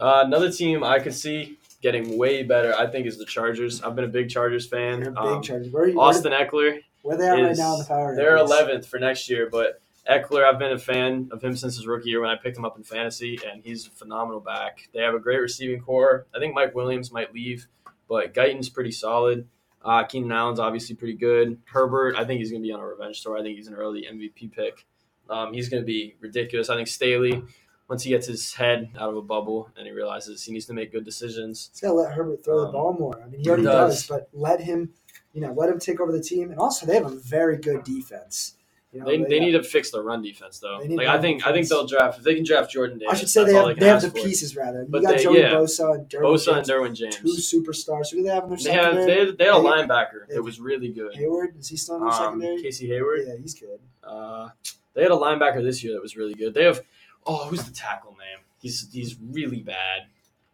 [0.00, 3.82] Uh, another team I could see getting way better, I think, is the Chargers.
[3.82, 5.02] I've been a big Chargers fan.
[5.02, 5.70] They're big Um, Chargers.
[5.70, 8.16] Where, are you, Austin Ekeler, where, where they at right now in the power?
[8.16, 11.86] They're 11th for next year, but Ekeler, I've been a fan of him since his
[11.86, 14.88] rookie year when I picked him up in fantasy, and he's a phenomenal back.
[14.94, 16.26] They have a great receiving core.
[16.34, 17.66] I think Mike Williams might leave,
[18.08, 19.48] but Guyton's pretty solid.
[19.84, 21.58] Uh, Keenan Allen's obviously pretty good.
[21.66, 23.36] Herbert, I think he's going to be on a revenge tour.
[23.36, 24.84] I think he's an early MVP pick.
[25.30, 26.70] Um, he's going to be ridiculous.
[26.70, 27.42] I think Staley,
[27.88, 30.72] once he gets his head out of a bubble and he realizes he needs to
[30.72, 33.20] make good decisions, He's got to let Herbert throw the Um, ball more.
[33.22, 34.06] I mean, he already does.
[34.06, 34.06] does.
[34.08, 34.90] but let him,
[35.32, 36.50] you know, let him take over the team.
[36.50, 38.55] And also, they have a very good defense.
[38.96, 40.78] You know, they, they need to fix the run defense though.
[40.88, 43.14] Like I think I think they'll draft if they can draft Jordan Davis.
[43.14, 44.14] I should say they have can they have the for.
[44.14, 44.82] pieces rather.
[44.82, 45.50] You But got they- Joey yeah.
[45.52, 48.10] Bosa and Derwin Bosa and James, two superstars.
[48.10, 49.06] Who do they have in their They secondary?
[49.26, 51.14] they, they had a linebacker that was really good.
[51.14, 52.62] Hayward is he still in their Um, secondary?
[52.62, 53.20] Casey Hayward.
[53.26, 53.80] Yeah, he's good.
[54.02, 54.48] Uh,
[54.94, 56.54] they had a linebacker this year that was really good.
[56.54, 56.80] They have
[57.26, 58.44] oh who's the tackle name?
[58.62, 60.06] He's he's really bad.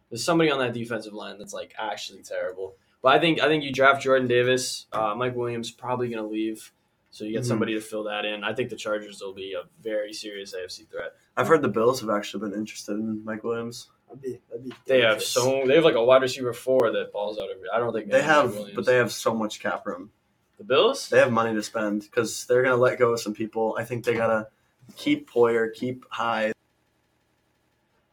[0.09, 2.75] There's somebody on that defensive line that's like actually terrible.
[3.01, 4.85] But I think I think you draft Jordan Davis.
[4.91, 6.71] Uh, Mike Williams probably going to leave,
[7.13, 7.47] so you get Mhm.
[7.47, 8.43] somebody to fill that in.
[8.43, 11.13] I think the Chargers will be a very serious AFC threat.
[11.37, 13.91] I've heard the Bills have actually been interested in Mike Williams.
[14.07, 17.11] That'd be, that'd be They have so they have like a wide receiver four that
[17.13, 17.69] balls out every.
[17.71, 18.75] I don't think They have, Williams.
[18.75, 20.11] but they have so much cap room.
[20.57, 21.09] the Bills.
[21.09, 23.75] They have money to spend because they're gonna let go of some people.
[23.77, 24.47] I think they gotta
[24.95, 26.53] keep Poyer, keep Hyde.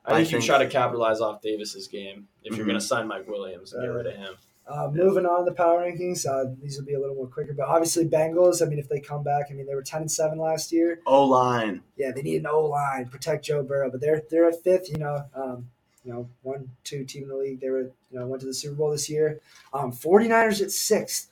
[0.05, 2.71] I think I you think- try to capitalize off Davis's game if you're Mhm.
[2.71, 4.35] going to sign Mike Williams and get Uh, rid of him.
[4.71, 7.53] Uh, moving on to the power rankings, uh, these will be a little more quicker.
[7.53, 8.65] But obviously, Bengals.
[8.65, 11.01] I mean, if they come back, I mean, they were ten and seven last year.
[11.07, 11.83] O line.
[11.97, 14.89] Yeah, they need an O line protect Joe Burrow, but they're they're at fifth.
[14.89, 15.69] You know, um,
[16.05, 17.61] you know, one two team in the league.
[17.61, 19.41] They were you know went to the Super Bowl this year.
[19.75, 21.27] Um, 49ers at sixth.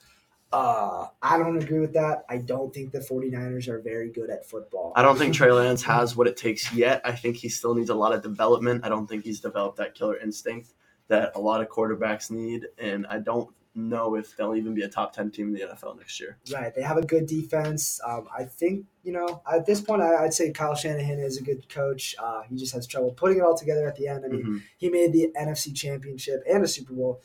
[0.51, 2.25] Uh, I don't agree with that.
[2.27, 4.93] I don't think the 49ers are very good at football.
[4.95, 7.01] I don't think Trey Lance has what it takes yet.
[7.05, 8.83] I think he still needs a lot of development.
[8.83, 10.73] I don't think he's developed that killer instinct
[11.09, 14.89] that a lot of quarterbacks need, and I don't know if they'll even be a
[14.89, 16.37] top ten team in the NFL next year.
[16.51, 16.73] Right.
[16.73, 18.01] They have a good defense.
[18.05, 21.43] Um, I think, you know, at this point, I, I'd say Kyle Shanahan is a
[21.43, 22.15] good coach.
[22.17, 24.25] Uh, he just has trouble putting it all together at the end.
[24.25, 24.61] I mean, Mhm.
[24.77, 27.21] he made the NFC Championship and a Super Bowl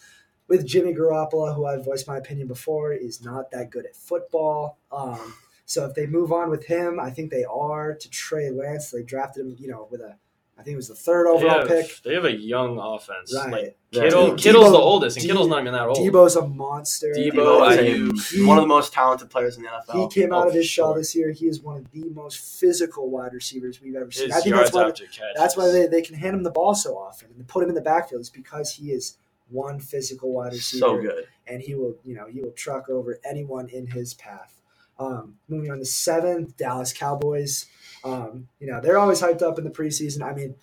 [0.46, 4.78] with Jimmy Garoppolo, who I've voiced my opinion before, is not that good at football.
[4.92, 8.90] Um, so if they move on with him, I think they are to Trey Lance.
[8.90, 10.18] They drafted him, you know, with a,
[10.56, 12.02] I think it was the third They overall have, pick.
[12.04, 13.34] they have a young offense.
[13.34, 13.50] Right.
[13.52, 14.02] Like Yeah.
[14.04, 15.98] Kittle, Deebo- Kittle's the oldest, and De- Kittle's not even that old.
[15.98, 17.12] Deebo's a monster.
[17.16, 17.32] Deebo,
[17.76, 20.02] Deebo is one of the most talented players in the NFL.
[20.08, 20.98] He came out Oh, of his shell sure.
[20.98, 21.32] this year.
[21.32, 24.26] He is one of the most physical wide receivers we've ever seen.
[24.28, 26.50] His I think yards that's why after that's why they, they can hand him the
[26.52, 28.20] ball so often and put him in the backfield.
[28.20, 29.16] Is because he is
[29.50, 31.26] one physical wide receiver, so good.
[31.48, 34.60] and he will you know he will truck over anyone in his path.
[35.00, 37.66] Um, moving on to seven, Dallas Cowboys.
[38.04, 40.22] Um, you know they're always hyped up in the preseason.
[40.22, 40.54] I mean,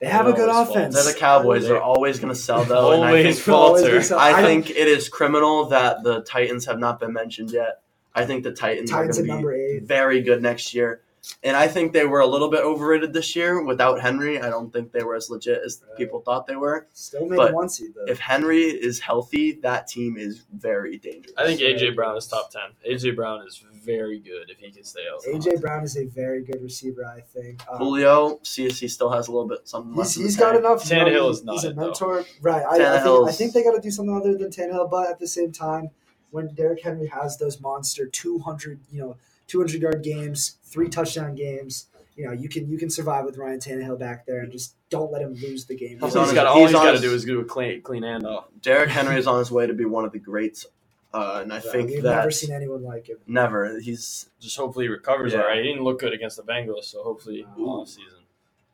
[0.00, 0.76] they have a They good always fall.
[0.78, 0.94] offense.
[0.94, 1.62] They're the Cowboys.
[1.62, 2.92] They- They're always going to sell though.
[2.92, 3.82] and I Always think, falter.
[3.88, 4.18] gonna sell.
[4.18, 7.80] I don't- think it is criminal that the Titans have not been mentioned yet.
[8.14, 9.82] I think the Titans, Titans are going to be eight.
[9.84, 11.00] very good next year.
[11.42, 14.40] And I think they were a little bit overrated this year without Henry.
[14.40, 15.96] I don't think they were as legit as Right.
[15.98, 16.86] people thought they were.
[16.94, 18.10] Still made but one seed though.
[18.10, 21.34] If Henry is healthy, that team is very dangerous.
[21.36, 22.70] I think AJ Brown is top ten.
[22.90, 25.32] AJ Brown is very good if he can stay healthy.
[25.32, 27.04] AJ Brown is a very good receiver.
[27.04, 27.62] I think.
[27.70, 30.14] Um, Julio, CSC still has a little bit something left.
[30.14, 30.88] He's, he's got enough.
[30.90, 31.82] you Tannehill he- is not He's a it, though.
[31.86, 32.62] mentor, right?
[32.64, 35.18] I, I think I think they got to do something other than Tannehill, but at
[35.18, 35.90] the same time,
[36.30, 39.16] when Derrick Henry has those monster two hundred, you know,
[39.50, 43.36] two hundred yard games, three touchdown games, you know, you can you can survive with
[43.36, 45.98] Ryan Tannehill back there and just don't let him lose the game.
[45.98, 47.44] He's He's on his- got all he's he's on got to do is do a
[47.44, 48.44] clean clean handoff.
[48.62, 50.66] Derrick Henry is on his way to be one of the greats,
[51.12, 53.16] uh, and I Right, think we've that never seen anyone like him.
[53.26, 53.80] never.
[53.80, 55.40] He's Just hopefully he recovers Yeah.
[55.40, 55.58] all right.
[55.62, 57.66] He didn't look good against the Bengals, so hopefully Ooh.
[57.66, 58.18] off season.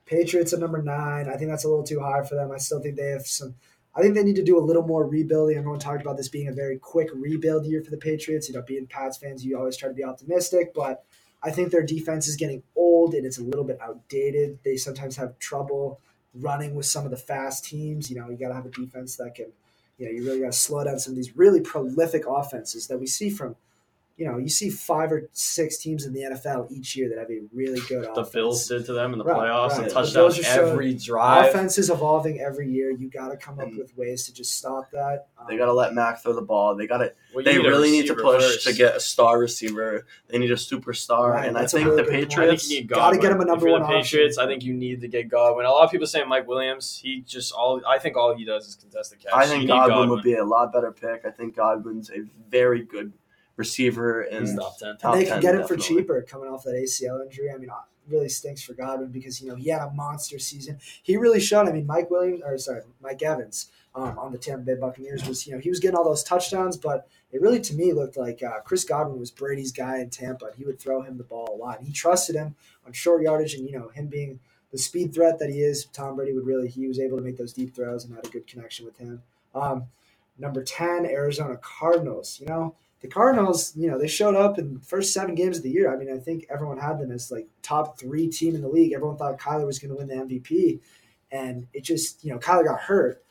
[0.04, 1.28] Patriots at number nine.
[1.28, 2.52] I think that's a little too high for them.
[2.52, 3.54] I still think they have some.
[3.96, 5.56] I think they need to do a little more rebuilding.
[5.56, 8.46] Everyone talked about this being a very quick rebuild year for the Patriots.
[8.46, 11.04] You know, being Pats fans, you always try to be optimistic, but
[11.42, 14.58] I think their defense is getting old and it's a little bit outdated.
[14.64, 16.00] They sometimes have trouble
[16.34, 18.10] running with some of the fast teams.
[18.10, 19.52] You know, you got to have a defense that can,
[19.96, 22.98] you know, you really got to slow down some of these really prolific offenses that
[22.98, 23.56] we see from,
[24.18, 27.30] you know, you see five or six teams in the NFL each year that have
[27.30, 28.28] a really good The offense.
[28.30, 29.78] The Bills did to them in the Right, playoffs right.
[29.80, 31.50] and The touchdowns Bills are showing- every drive.
[31.50, 32.90] Offense is evolving every year.
[32.90, 35.26] You got to come up And- with ways to just stop that.
[35.38, 36.74] Um, They got to let Mac throw the ball.
[36.74, 37.12] They got to.
[37.34, 38.66] Well, They need really need to push first.
[38.66, 40.06] to get a star receiver.
[40.28, 42.40] They need a superstar, Right, and I think really the good point.
[42.40, 42.86] I think Patriots.
[42.88, 44.02] Gotta get him a number if you're one the option.
[44.18, 45.66] Patriots, I think you need to get Godwin.
[45.66, 46.98] A lot of people say Mike Williams.
[47.02, 47.82] He just all.
[47.86, 49.34] I think all he does is contest the catch.
[49.34, 51.26] I think need Godwin, would be a lot better pick.
[51.26, 53.12] I think Godwin's a very good
[53.56, 54.96] receiver and He's top ten.
[54.96, 57.50] top and they 10, can get it for cheaper coming off that ACL injury.
[57.50, 60.78] I mean, it really stinks for Godwin because you know he had a monster season.
[61.02, 61.68] He really showed.
[61.68, 65.46] I mean, Mike Williams, or sorry, Mike Evans um, on the Tampa Bay Buccaneers was
[65.46, 68.42] you know he was getting all those touchdowns, but it really to me looked like
[68.42, 70.50] uh, Chris Godwin was Brady's guy in Tampa.
[70.56, 71.82] He would throw him the ball a lot.
[71.82, 72.54] He trusted him
[72.86, 74.40] on short yardage, and you know him being
[74.70, 75.86] the speed threat that he is.
[75.86, 78.30] Tom Brady would really he was able to make those deep throws and had a
[78.30, 79.22] good connection with him.
[79.54, 79.86] Um,
[80.38, 82.38] number ten, Arizona Cardinals.
[82.40, 85.62] You know the Cardinals, you know, they showed up in the first seven games of
[85.62, 85.92] the year.
[85.92, 88.92] I mean, I think everyone had them as like top three team in the league.
[88.92, 90.80] Everyone thought Kyler was going to win the MVP,
[91.30, 93.22] and it just, you know, Kyler got hurt,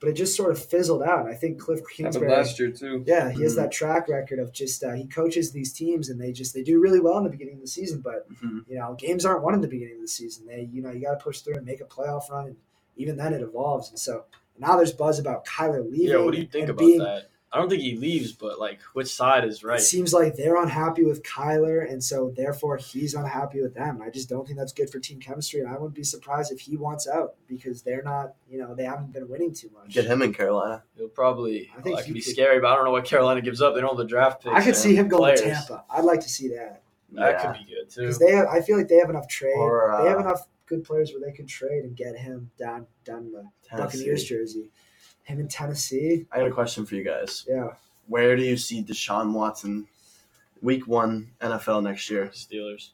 [0.00, 1.20] but it just sort of fizzled out.
[1.20, 3.02] And I think Cliff Kingsbury, last year too.
[3.06, 3.56] yeah, he has Mhm.
[3.56, 6.78] that track record of just uh, he coaches these teams and they just they do
[6.78, 8.68] really well in the beginning of the season, but Mhm.
[8.68, 10.46] you know, games aren't won in the beginning of the season.
[10.46, 12.56] They, you know, you got to push through and make a playoff run, and
[12.98, 13.88] even then it evolves.
[13.88, 14.24] And so
[14.58, 16.08] now there's buzz about Kyler leaving.
[16.08, 17.30] Yeah, what do you think about being, that?
[17.56, 19.80] I don't think he leaves, but like, which side is right?
[19.80, 24.02] It seems like they're unhappy with Kyler, and so therefore he's unhappy with them.
[24.02, 26.60] I just don't think that's good for team chemistry, and I wouldn't be surprised if
[26.60, 29.94] he wants out because they're not, you know, they haven't been winning too much.
[29.94, 30.84] Get him in Carolina.
[30.96, 31.70] He'll probably.
[31.76, 33.62] I think that he could be could- scary, but I don't know what Carolina gives
[33.62, 33.74] up.
[33.74, 34.54] They don't have the draft picks.
[34.54, 35.42] I could see him going to.
[35.42, 35.84] Tampa.
[35.88, 37.52] I'd like to see that That Yeah.
[37.52, 38.00] could be good too.
[38.02, 39.54] because they, have, I feel like they have enough trade.
[39.56, 42.86] Or, uh, they have enough good players where they can trade and get him down
[43.04, 43.98] down in the Tennessee.
[43.98, 44.70] Buccaneers jersey.
[45.26, 47.44] Him in Tennessee, I got a question for you guys.
[47.48, 47.68] yeah.
[48.08, 49.88] Where do you see Deshaun Watson,
[50.62, 52.30] Week One NFL next year?
[52.32, 52.90] Steelers.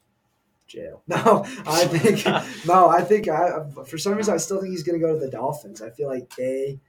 [0.67, 1.03] jail.
[1.09, 2.25] No, I think
[2.67, 5.19] no, I think I for some reason I still think he's going to go to
[5.25, 5.83] the Dolphins.
[5.83, 6.81] I feel like they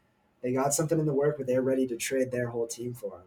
[0.41, 3.17] they got something in the work, but they're ready to trade their whole team for
[3.17, 3.25] him.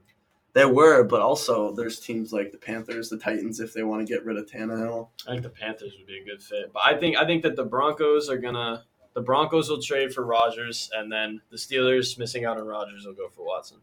[0.55, 4.11] They were, but also there's teams like the Panthers, the Titans, if they want to
[4.11, 5.09] get rid of Tannehill.
[5.27, 7.57] I think the Panthers would be a good fit, but I think I think that
[7.57, 8.85] the Broncos are gonna.
[9.17, 13.15] The Broncos will trade for Rodgers, and then the Steelers, missing out on Rodgers, will
[13.15, 13.79] go for Watson.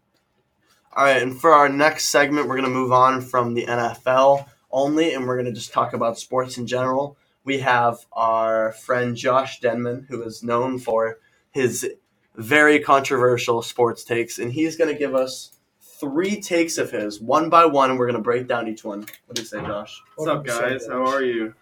[0.96, 4.46] All right, and for our next segment, we're going to move on from the NFL
[4.70, 7.18] only, and we're going to just talk about sports in general.
[7.46, 11.18] We have our friend Josh Denman, who is known for
[11.50, 11.90] his
[12.36, 17.50] very controversial sports takes, and he's going to give us three takes of his, one
[17.50, 19.00] by one, and we're going to break down each one.
[19.26, 20.00] What do you say, Josh?
[20.14, 20.86] What's up, Welcome to guys?
[20.86, 20.92] Josh.
[20.92, 21.56] How are you?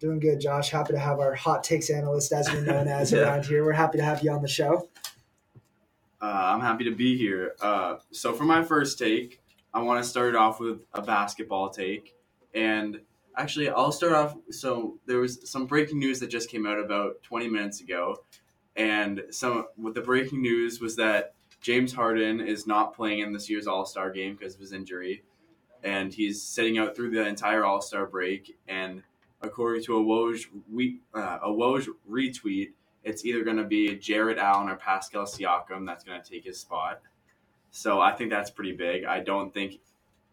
[0.00, 0.70] Doing good, Josh.
[0.70, 3.20] Happy to have our hot takes analyst, as you're known as Yeah.
[3.20, 3.64] around here.
[3.64, 4.88] We're happy to have you on the show.
[6.20, 7.54] Uh, I'm happy to be here.
[7.60, 9.40] Uh, so, for my first take,
[9.74, 12.14] I want to start off with a basketball take.
[12.54, 13.00] And
[13.36, 14.36] actually, I'll start off.
[14.50, 18.22] So, there was some breaking news that just came out about 20 minutes ago.
[18.76, 23.50] And some what the breaking news was that James Harden is not playing in this
[23.50, 25.24] year's All Star game because of his injury.
[25.82, 28.56] And he's sitting out through the entire All Star break.
[28.68, 29.02] And
[29.42, 32.72] according to a Woj, we, uh, a Woj retweet,
[33.04, 36.58] it's either going to be Jarrett Allen or Pascal Siakam that's going to take his
[36.58, 37.00] spot.
[37.70, 39.04] So I think that's pretty big.
[39.04, 39.80] I don't think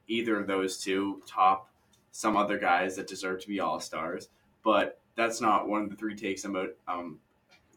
[0.08, 1.70] either of those two top
[2.12, 4.30] some other guys that deserve to be all stars,
[4.64, 6.56] but that's not one of the three takes I'm
[6.88, 7.20] um,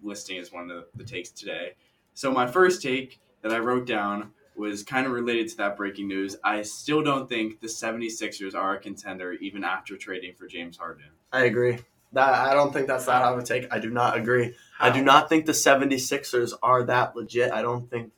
[0.03, 1.75] listing as one of the takes today.
[2.15, 6.09] So my first take that I wrote down was kind of related to that breaking
[6.09, 6.37] news.
[6.43, 11.11] I still don't think the 76ers are a contender even after trading for James Harden.
[11.33, 11.79] I agree.
[12.13, 13.73] That I don't think that's that hot of a take.
[13.73, 14.55] I do not agree.
[14.81, 17.53] I do not think the 76ers are that legit.
[17.53, 18.13] I don't think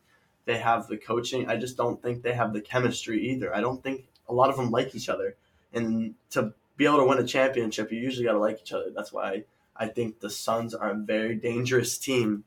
[0.44, 1.48] they have the coaching.
[1.48, 3.54] I just don't think they have the chemistry either.
[3.54, 5.36] I don't think a lot of them like each other.
[5.72, 8.90] And to be able to win a championship, you usually got to like each other.
[8.94, 9.44] That's why
[9.76, 12.44] I think the Suns are a very dangerous team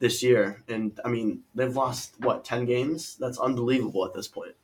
[0.00, 0.62] this year.
[0.68, 3.16] And I mean, they've lost what 10 games?
[3.18, 4.56] That's unbelievable at this point.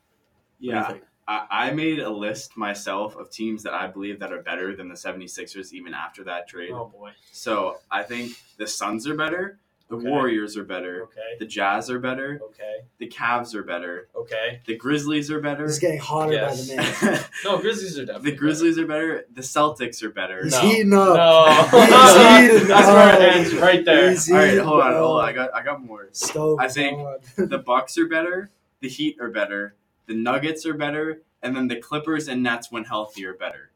[0.61, 0.95] What Yeah?
[1.31, 4.89] I, I made a list myself of teams that I believe that are better than
[4.89, 6.73] the 76ers even after that trade.
[6.73, 7.13] Oh boy.
[7.31, 10.09] So I think the Suns are better, the Okay.
[10.09, 11.37] Warriors are better, Okay.
[11.39, 12.77] the Jazz are better, Okay.
[12.99, 14.61] the Cavs are better, Okay.
[14.67, 15.67] the Grizzlies are better.
[15.67, 16.69] This is getting hotter Yes.
[16.69, 17.29] by the minute.
[17.45, 20.43] No, Grizzlies are definitely the Grizzlies are better, the Celtics are better.
[20.45, 20.61] He's No.
[20.63, 21.17] heating up.
[21.17, 21.47] No.
[21.81, 24.11] He's heating That's where it ends, right there.
[24.11, 25.29] He's All right, hold on, hold on.
[25.29, 26.09] I got I got more.
[26.13, 27.19] Stove I think on.
[27.49, 29.75] The Bucks are better, the Heat are better,
[30.11, 33.71] the Nuggets are better, and then the Clippers and Nets when healthy are better.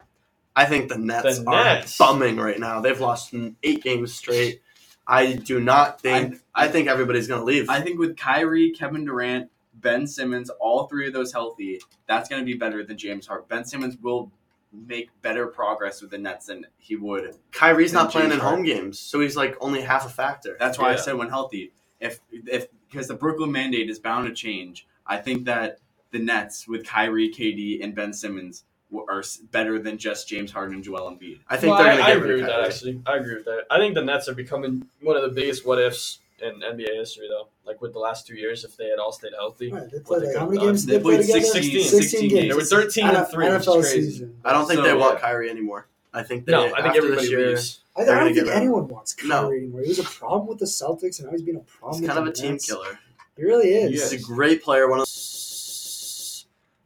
[0.57, 1.97] I think the Nets, The are Nets.
[1.97, 2.81] bumming right now.
[2.81, 4.61] They've lost eight games straight.
[5.07, 6.41] I do not think.
[6.53, 7.71] I, think everybody's going to leave.
[7.71, 12.43] I think with Kyrie, Kevin Durant, Ben Simmons, all three of those healthy, that's going
[12.43, 13.47] to be better than James Harden.
[13.49, 14.33] Ben Simmons will
[14.73, 17.37] make better progress with the Nets than he would.
[17.53, 20.57] Kyrie's not and playing in James home games, so he's like only half a factor.
[20.59, 21.73] That's why I said when healthy.
[22.01, 25.79] If if because the Brooklyn mandate is bound to change, I think that
[26.15, 28.65] the Nets with Kyrie, KD, and Ben Simmons
[29.09, 31.41] are better than just James Harden and Joel Embiid.
[31.51, 32.65] I think Well, they're going to I get agree rid with of that.
[32.69, 33.65] Actually, I agree with that.
[33.71, 37.27] I think the Nets are becoming one of the biggest what ifs in NBA history,
[37.29, 37.49] though.
[37.67, 40.07] Like with the last two years, if they had all stayed healthy, Right, they What
[40.07, 40.67] played they like, how could've many done.
[40.69, 41.45] games did They they play played together?
[41.45, 42.49] 16, 16 16 games.
[42.51, 44.03] They were 13 and three, which is NFL crazy.
[44.11, 44.37] season.
[44.45, 45.21] I don't think So, they want yeah.
[45.21, 45.89] Kyrie anymore.
[46.13, 47.81] I think they, no, I think after everybody this year, leaves.
[47.97, 48.63] I, I They're don't gonna think get rid of him.
[48.63, 49.51] anyone wants Kyrie No.
[49.51, 49.81] anymore.
[49.83, 52.01] He was a problem with the Celtics, and now he's been a problem.
[52.01, 52.99] He's kind of a team killer.
[53.37, 54.13] He really is.
[54.13, 54.89] He's a great player.
[54.89, 55.07] One of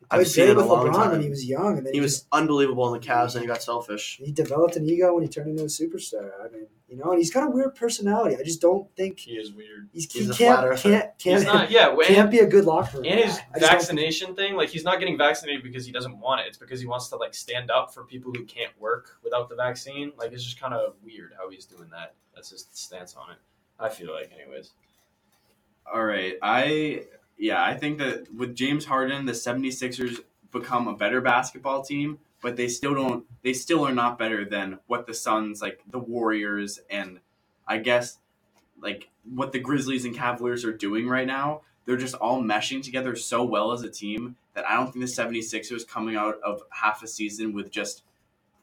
[0.08, 1.10] played I was seen great in a with long LeBron time.
[1.12, 3.42] when he was young, and then He he, was just unbelievable in the Cavs, and
[3.42, 4.18] he got selfish.
[4.22, 6.30] he developed an ego when he turned into a superstar.
[6.42, 8.36] I mean, you know, and he's got a weird personality.
[8.36, 9.90] I just don't think He is weird.
[9.92, 10.78] he's, He's he a can't flat earther.
[10.82, 11.70] can't can't, not.
[11.70, 13.06] Yeah, can't be a good locker room.
[13.06, 13.42] and his guy.
[13.54, 16.46] I just don't- vaccination thing, like he's not getting vaccinated because he doesn't want it.
[16.46, 19.56] It's because he wants to like stand up for people who can't work without the
[19.56, 20.12] vaccine.
[20.16, 22.14] Like it's just kind of weird how he's doing that.
[22.34, 23.38] That's his stance on it.
[23.78, 24.70] I feel like, anyways.
[25.92, 26.34] All right.
[26.42, 27.02] I
[27.38, 30.18] yeah, I think that with James Harden, the 76ers
[30.50, 34.78] become a better basketball team, but they still don't they still are not better than
[34.86, 37.20] what the Suns, like the Warriors and
[37.66, 38.18] I guess
[38.80, 41.62] like what the Grizzlies and Cavaliers are doing right now.
[41.84, 45.10] They're just all meshing together so well as a team that I don't think the
[45.10, 48.02] 76ers coming out of half a season with just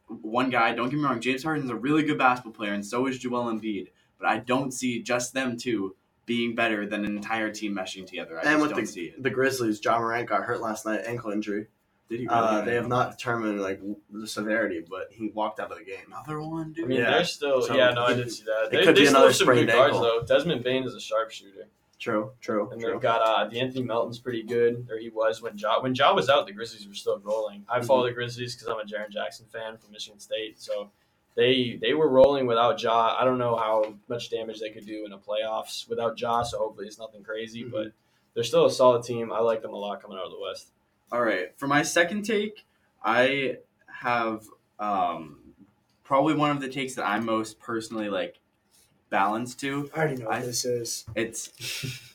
[0.07, 3.07] one guy, don't get me wrong, James Harden's a really good basketball player and so
[3.07, 3.87] is Joel Embiid,
[4.19, 8.37] but I don't see just them two being better than an entire team meshing together.
[8.37, 9.21] I and just with don't the, see it.
[9.23, 11.67] the Grizzlies, Ja Morant got hurt last night, ankle injury.
[12.09, 12.39] Did he really?
[12.39, 15.97] Uh, they have not determined like the severity, but he walked out of the game.
[16.07, 16.87] another one, I dude.
[16.87, 17.11] mean, Yeah.
[17.11, 17.61] they're still.
[17.63, 18.65] So yeah, no, I did see that.
[18.65, 20.01] it They, could they be another have some good sprained guards ankle.
[20.01, 20.25] though.
[20.25, 22.91] Desmond Bane is a sharpshooter, True, true, and true.
[22.91, 26.29] they've got uh, De'Anthony Melton's pretty good, or he was when Ja when Ja was
[26.29, 26.45] out.
[26.45, 27.65] The Grizzlies were still rolling.
[27.69, 30.91] I follow the Grizzlies because I'm a Jaren Jackson fan from Michigan State, so.
[31.35, 33.15] They, they were rolling without Ja.
[33.19, 36.57] I don't know how much damage they could do in the playoffs without Ja, so
[36.59, 37.63] hopefully it's nothing crazy.
[37.65, 37.71] Mhm.
[37.71, 37.87] But
[38.33, 39.31] they're still a solid team.
[39.33, 40.71] I like them a lot coming out of the West.
[41.11, 41.57] All right.
[41.57, 42.65] For my second take,
[43.03, 44.45] I have
[44.79, 45.39] um,
[46.03, 48.39] probably one of the takes that I'm most personally like
[49.09, 49.89] balanced to.
[49.93, 51.05] I already know what this is.
[51.15, 51.49] It's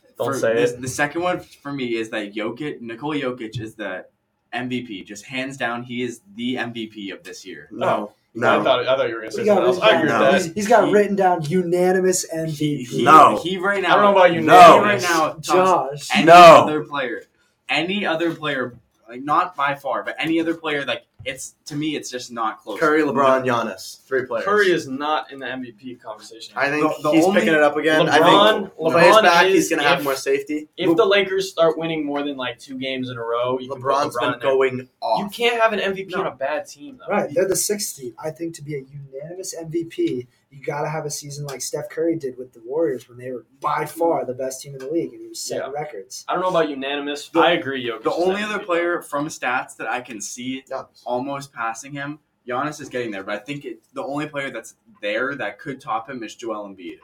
[0.18, 0.80] Don't say this- it.
[0.82, 4.06] The second one for me is that Jokic, Nikola Jokic is the
[4.54, 5.04] MVP.
[5.06, 7.68] Just hands down, he is the MVP of this year.
[7.70, 8.62] No, I no.
[8.62, 9.82] thought I thought you were gonna say He got something else.
[9.82, 9.98] written I down.
[10.02, 10.32] agree with No.
[10.32, 10.42] that.
[10.42, 12.86] He's, he's got He- written down unanimous MVP.
[12.86, 13.40] he, No.
[13.42, 13.88] he right now.
[13.88, 14.40] I don't know about you.
[14.42, 14.80] No.
[14.82, 16.08] Right now Josh.
[16.14, 16.34] any No.
[16.34, 17.22] other player,
[17.68, 18.74] any other player,
[19.08, 22.60] like not by far, but any other player, like it's to me, it's just not
[22.60, 22.78] close.
[22.80, 24.44] Curry, LeBron, Giannis, three players.
[24.44, 26.54] Curry is not in the MVP conversation.
[26.56, 28.08] I think The- the he's only- picking it up again.
[28.08, 30.68] I LeBron- think when he's LeBron back, is he's going to have if- more safety.
[30.76, 33.80] if the Lakers start winning more than like two games in a row, you can
[33.80, 34.50] put LeBron's LeBron been in there.
[34.50, 35.18] going off.
[35.20, 36.20] You can't have an MVP No.
[36.22, 37.12] on a bad team though.
[37.14, 38.14] Right, they're the sixth seed.
[38.18, 41.88] I think to be a unanimous MVP, you got to have a season like Steph
[41.90, 44.90] Curry did with the Warriors when they were by far the best team in the
[44.90, 45.80] league, and he was setting Yeah.
[45.80, 46.24] records.
[46.28, 47.28] I don't know about unanimous.
[47.28, 47.86] The- I agree.
[47.88, 51.02] Jokic The only other player from stats that I can see Giannis.
[51.04, 54.74] almost passing him, Giannis is getting there, but I think it, the only player that's
[55.00, 56.98] there that could top him is Joel Embiid.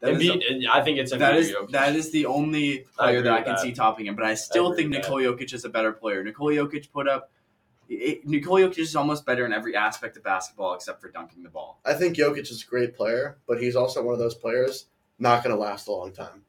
[0.00, 1.18] That is Embiid, and I think it's Embiid.
[1.20, 1.70] that is Jokic.
[1.70, 3.60] that is the only player agree that I can that.
[3.60, 4.16] see topping him.
[4.16, 6.24] But I still agree think with Nikola Jokic is a better player.
[6.24, 7.30] Nikola Jokic put up.
[7.88, 11.48] It, Nikola Jokic is almost better in every aspect of basketball except for dunking the
[11.48, 11.80] ball.
[11.84, 14.86] I think Jokic is a great player, but he's also one of those players
[15.18, 16.44] not going to last a long time.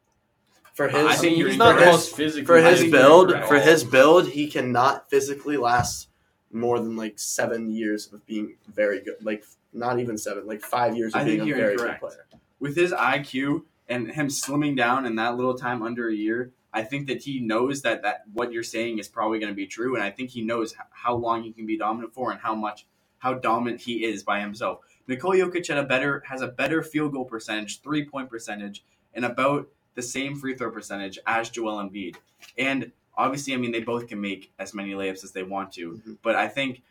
[0.73, 2.45] For his, I think he's not the most physically.
[2.45, 6.07] for his build, for his build, he cannot physically last
[6.51, 9.15] more than like seven years of being very good.
[9.21, 12.01] Like not even seven, like five years of I being think a you're very incorrect.
[12.01, 12.25] good player.
[12.59, 16.83] With his IQ and him slimming down in that little time under a year, I
[16.83, 19.95] think that he knows that, that what you're saying is probably going to be true,
[19.95, 22.85] and I think he knows how long he can be dominant for and how much
[23.17, 24.79] how dominant he is by himself.
[25.07, 29.25] Nikola Jokic had a better has a better field goal percentage, three point percentage, and
[29.25, 32.15] about the same free throw percentage as Joel Embiid.
[32.57, 35.93] And obviously, I mean, they both can make as many layups as they want to,
[35.93, 36.17] Mhm.
[36.21, 36.83] but I think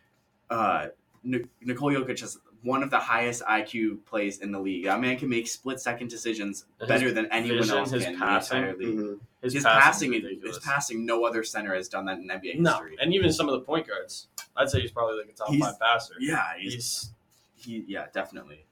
[0.51, 0.89] uh,
[1.22, 4.85] Nik- Nikola Jokic has one of the highest IQ plays in the league.
[4.85, 8.19] That man can make split second decisions His better than anyone vision, else his can
[8.19, 8.59] passing.
[8.59, 8.99] in the entire league.
[8.99, 9.21] Mhm.
[9.43, 12.59] his, His, passing, passing, is his passing, no other center has done that in NBA
[12.59, 12.97] No, history.
[13.01, 14.27] and even some of the point guards.
[14.57, 16.15] I'd say he's probably like a top He's- five passer.
[16.19, 17.11] Yeah, he's, He's
[17.55, 17.85] he.
[17.87, 18.65] Yeah, definitely.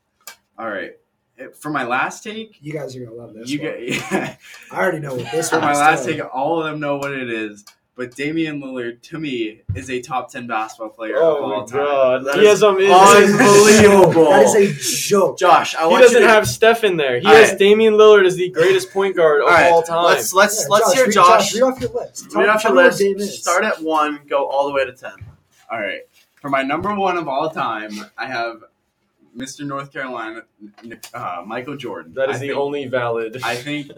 [0.59, 0.93] All right,
[1.55, 3.49] for my last take, You guys are gonna love this.
[3.51, 3.69] you one.
[3.69, 3.89] get.
[4.11, 4.37] Yeah,
[4.73, 6.15] I already know what this for my last too.
[6.15, 7.65] take, all of them know what it is.
[7.97, 11.61] But Damian Lillard to me is a top ten basketball player oh of Oh all
[11.61, 11.79] my time.
[11.79, 14.25] god, That he is has unbelievable.
[14.31, 15.39] That is a joke.
[15.39, 17.19] Josh, I He want doesn't to, have Steph in there.
[17.21, 17.59] He All has right.
[17.59, 20.05] Damian Lillard as the greatest point guard of All right, all time.
[20.05, 21.55] Let's let's Yeah, let's Josh, hear read, Josh.
[21.55, 22.31] read off your list.
[22.31, 23.41] Tell, Read off your list.
[23.43, 25.13] Start at one, go all the way to ten.
[25.71, 26.03] All right,
[26.41, 28.63] for my number one of all time, I have
[29.37, 29.67] Mr.
[29.67, 30.43] North Carolina,
[31.13, 32.15] uh, Michael Jordan.
[32.15, 33.41] that is I the think, only valid.
[33.43, 33.91] I think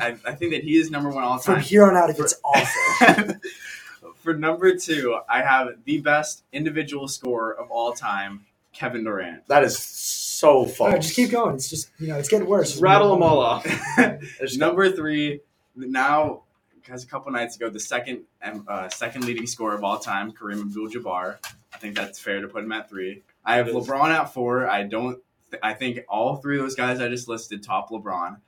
[0.00, 1.56] I, I think that he is number one all time.
[1.56, 3.34] From here on out, it gets awful.
[4.16, 9.48] For number two, I have the best individual scorer of all time, Kevin Durant.
[9.48, 10.92] That is so All false.
[10.92, 11.54] right, just keep going.
[11.56, 12.70] It's just you know, it's getting worse.
[12.70, 13.66] Just rattle them all off.
[14.56, 15.40] number three,
[15.74, 16.42] now,
[16.74, 20.32] because a couple nights ago, the second um, uh, second leading scorer of all time,
[20.32, 21.38] Kareem Abdul-Jabbar.
[21.74, 23.22] I think that's fair to put him at three.
[23.44, 24.68] I have LeBron at four.
[24.68, 25.18] I don't.
[25.62, 28.38] I think all three of those guys I just listed top LeBron.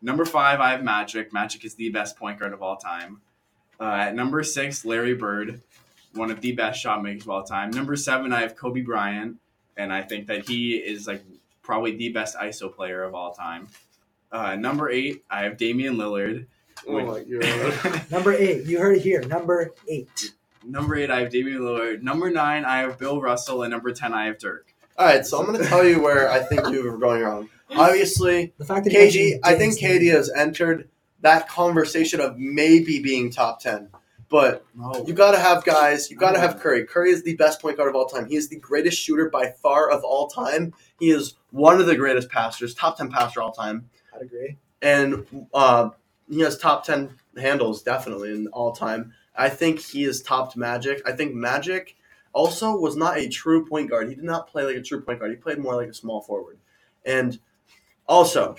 [0.00, 1.32] Number five, I have Magic.
[1.32, 3.20] Magic is the best point guard of all time.
[3.78, 5.60] Uh, at number six, Larry Bird,
[6.14, 7.70] one of the best shot makers of all time.
[7.70, 9.36] Number seven, I have Kobe Bryant,
[9.76, 11.22] and I think that he is like
[11.62, 13.68] probably the best ISO player of all time.
[14.32, 16.46] Uh, number eight, I have Damian Lillard.
[16.86, 18.02] Oh my god.
[18.10, 19.22] Number eight, you heard it here.
[19.22, 20.32] Number eight.
[20.66, 22.02] Number eight, I have Damian Lillard.
[22.02, 24.72] Number nine, I have Bill Russell, and number ten, I have Dirk.
[24.98, 27.48] All right, so I'm going to tell you where I think you were going wrong.
[27.70, 30.88] Obviously, The fact that KG, I think James KD has entered
[31.20, 33.88] that conversation of maybe being top ten,
[34.28, 36.10] but No, You got to have guys.
[36.10, 36.86] You got to have Curry.
[36.86, 38.26] Curry is the best point guard of all time.
[38.26, 40.72] He is the greatest shooter by far of all time.
[40.98, 44.56] He is one of the greatest passers, top ten passer all time, I'd agree.
[44.82, 45.90] and uh,
[46.30, 49.12] he has top ten handles definitely in all time.
[49.36, 51.02] I think he is topped Magic.
[51.06, 51.96] I think Magic
[52.32, 54.08] also was not a true point guard.
[54.08, 55.30] He did not play like a true point guard.
[55.30, 56.58] He played more like a small forward.
[57.04, 57.38] And
[58.06, 58.56] also,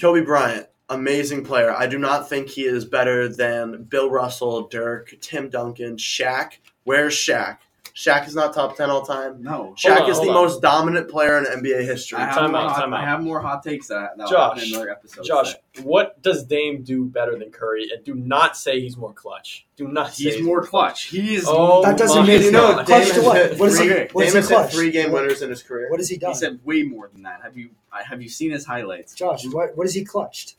[0.00, 1.72] Kobe Bryant, amazing player.
[1.72, 6.58] I do not think he is better than Bill Russell, Dirk, Tim Duncan, Shaq.
[6.84, 7.58] Where's Shaq?
[8.00, 9.42] Shaq is not top 10 all time.
[9.42, 9.74] no.
[9.76, 10.34] Shaq on, is the on.
[10.34, 12.16] most dominant player in NBA history.
[12.18, 13.00] I have, Time more out, hot, time out.
[13.00, 15.22] I have more hot takes that that Josh, in another episode.
[15.26, 17.90] Josh, what does Dame do better than Curry?
[17.94, 19.66] And do not say he's more clutch.
[19.76, 21.04] Do not say he's more clutch.
[21.08, 21.44] He is.
[21.46, 23.36] Oh That doesn't mean you know, clutch to what?
[23.36, 23.86] has What is he?
[23.88, 24.72] three- What is Dame he has clutch?
[24.72, 25.90] three game What- winners in his career.
[25.90, 26.30] What has he done?
[26.32, 27.42] he said way more than that.
[27.42, 29.14] Have you have you seen his highlights?
[29.14, 30.54] Josh, what what has he clutched?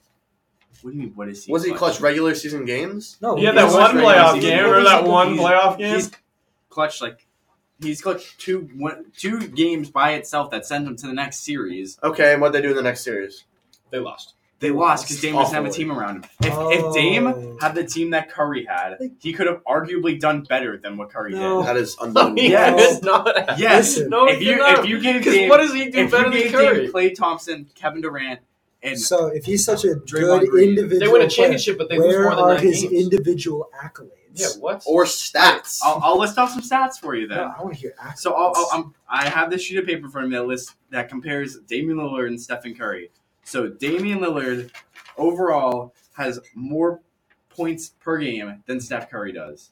[0.83, 1.13] What do you mean?
[1.15, 1.51] What is he?
[1.51, 3.17] Was he clutch regular season games?
[3.19, 4.57] No, He had what that is- one playoff game.
[4.57, 5.95] What Remember that one playoff game?
[5.95, 6.11] He's
[6.69, 7.25] clutch like
[7.81, 11.97] he's clutched two one, two games by itself that sent him to the next series.
[12.03, 13.45] Okay, and what they do in the next series?
[13.89, 14.35] They lost.
[14.59, 16.23] They lost because Dame doesn't have a team around him.
[16.43, 16.69] If, Oh.
[16.89, 20.97] if Dame had the team that Curry had, he could have arguably done better than
[20.97, 21.63] what Curry No.
[21.63, 22.41] That is No, unbelievable.
[22.43, 22.99] he Yes.
[22.99, 23.59] did not.
[23.59, 23.97] Yes.
[23.97, 24.79] No, if he you did not.
[24.79, 26.81] if you give Because Dame, what does he do if better you than Curry?
[26.83, 28.41] Dame Klay Thompson, Kevin Durant,
[28.83, 30.69] and So if he's such a Draymond good Green.
[30.69, 32.93] individual, They win a player, championship, but they lose where more than are his games.
[32.93, 34.11] individual accolades?
[34.33, 34.83] Yeah, what?
[34.85, 35.79] Or stats.
[35.83, 37.37] I'll, I'll list off some stats for you then.
[37.37, 38.17] No, I want to hear accolades.
[38.17, 41.09] So I'll, I'll, I'm, I have this sheet of paper for me that lists that
[41.09, 43.11] compares Damian Lillard and Stephen Curry.
[43.43, 44.71] So Damian Lillard
[45.17, 47.01] overall has more
[47.49, 49.71] points per game than Steph Curry does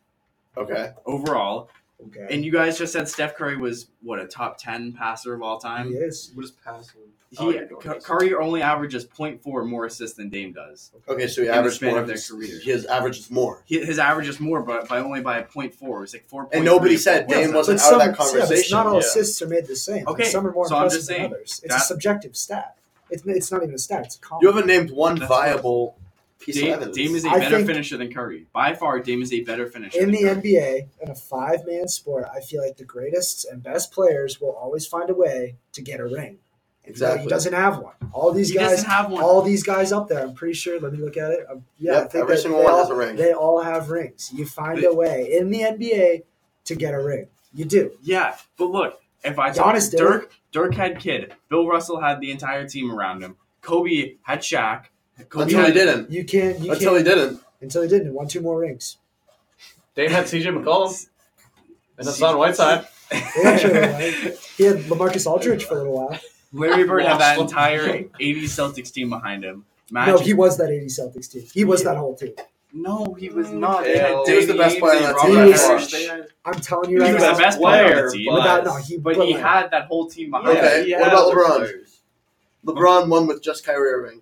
[0.58, 0.92] okay.
[1.06, 1.70] overall.
[2.08, 2.28] Okay.
[2.34, 5.60] And you guys just said Steph Curry was what a top ten passer of all
[5.60, 5.92] he time.
[5.94, 6.32] is.
[6.34, 7.02] What is passing?
[7.32, 10.92] He Oh, you're doing Curry only averages 0.4 more assists than Dame does.
[11.08, 12.60] Okay, so he In the averaged more of of their career.
[12.60, 13.62] his average is more.
[13.66, 16.04] He, his average is more, but by only by 0.4.
[16.04, 16.50] It's like 4.
[16.54, 18.76] And nobody said Dame wasn't But out of some, that yeah, but conversation.
[18.76, 19.00] not all Yeah.
[19.02, 20.06] assists are made the same.
[20.06, 21.62] Like, Okay, some are more so I'm impressive just than others.
[21.64, 22.76] It's that- a subjective stat.
[23.12, 24.06] It's, it's not even a stat.
[24.06, 24.42] It's a comment.
[24.42, 25.98] You haven't named one That's viable
[26.40, 26.98] piece Dame, of evidence.
[26.98, 28.48] Dame is a I better finisher than Curry.
[28.54, 30.00] By far, Dame is a better finisher.
[30.00, 30.42] in than the Curry.
[30.42, 34.52] NBA, in a five man sport, I feel like the greatest and best players will
[34.52, 36.40] always find a way to get a ring.
[36.86, 37.24] Exactly.
[37.24, 37.94] He doesn't have one.
[38.14, 39.22] All these He guys, have one.
[39.22, 40.80] all these guys up there, I'm pretty sure.
[40.80, 41.46] Let me look at it.
[41.48, 43.16] Um, yeah, Yep, I think every single they one all, has a ring.
[43.16, 44.32] They all have rings.
[44.34, 46.24] You find But- a way in the NBA
[46.66, 47.28] to get a ring.
[47.54, 47.92] You do.
[48.02, 51.34] Yeah, but look, if I talk Giannis did Dirk, Dirk had Kidd.
[51.50, 53.36] Bill Russell had the entire team around him.
[53.62, 54.86] Kobe had Shaq.
[55.28, 56.12] Kobe Until he didn't.
[56.12, 56.60] You can't.
[56.60, 57.42] You Until he can't, didn't.
[57.62, 58.08] Until he didn't.
[58.08, 58.98] He won two more rings.
[59.96, 61.08] They had CJ McCollum
[61.98, 62.88] and Hassan Whiteside.
[63.12, 63.58] Yeah.
[64.58, 66.20] He had LaMarcus Aldridge for a little while.
[66.54, 69.66] Larry Bird had that entire 80 Celtics team behind him.
[69.92, 71.44] No, he was that 80 Celtics team.
[71.54, 72.34] He was that whole team.
[72.72, 73.84] No, he was not.
[73.84, 75.68] They had He was the best player on that team Robert by far.
[75.70, 75.92] Parish.
[75.92, 77.34] They had- I'm telling you right he was now.
[77.34, 78.34] the best player on the player, team.
[78.34, 80.64] Without, no, he, But he had that whole team behind him.
[80.64, 81.58] Okay, he what about LeBron?
[81.58, 82.00] players.
[82.66, 84.22] LeBron won with just Kyrie Irving.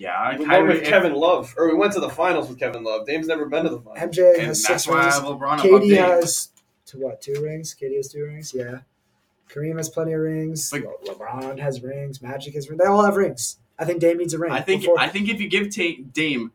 [0.00, 2.82] Yeah, We won Kyrie, with Kevin Love, or we went to the finals with Kevin
[2.84, 3.06] Love.
[3.06, 4.16] Dame's never been to the finals.
[4.16, 5.14] MJ and has that's six why I rings.
[5.16, 6.48] have LeBron above KD has
[6.86, 7.20] to what?
[7.20, 7.76] Two rings.
[7.78, 8.54] KD has two rings.
[8.54, 8.78] Yeah.
[9.50, 10.72] Kareem has plenty of rings.
[10.72, 12.22] Like- Le- LeBron has rings.
[12.22, 12.80] Magic has rings.
[12.80, 13.58] They all have rings.
[13.78, 14.52] I think Dame needs a ring.
[14.52, 16.52] I think before- I think if you give Ta- Dame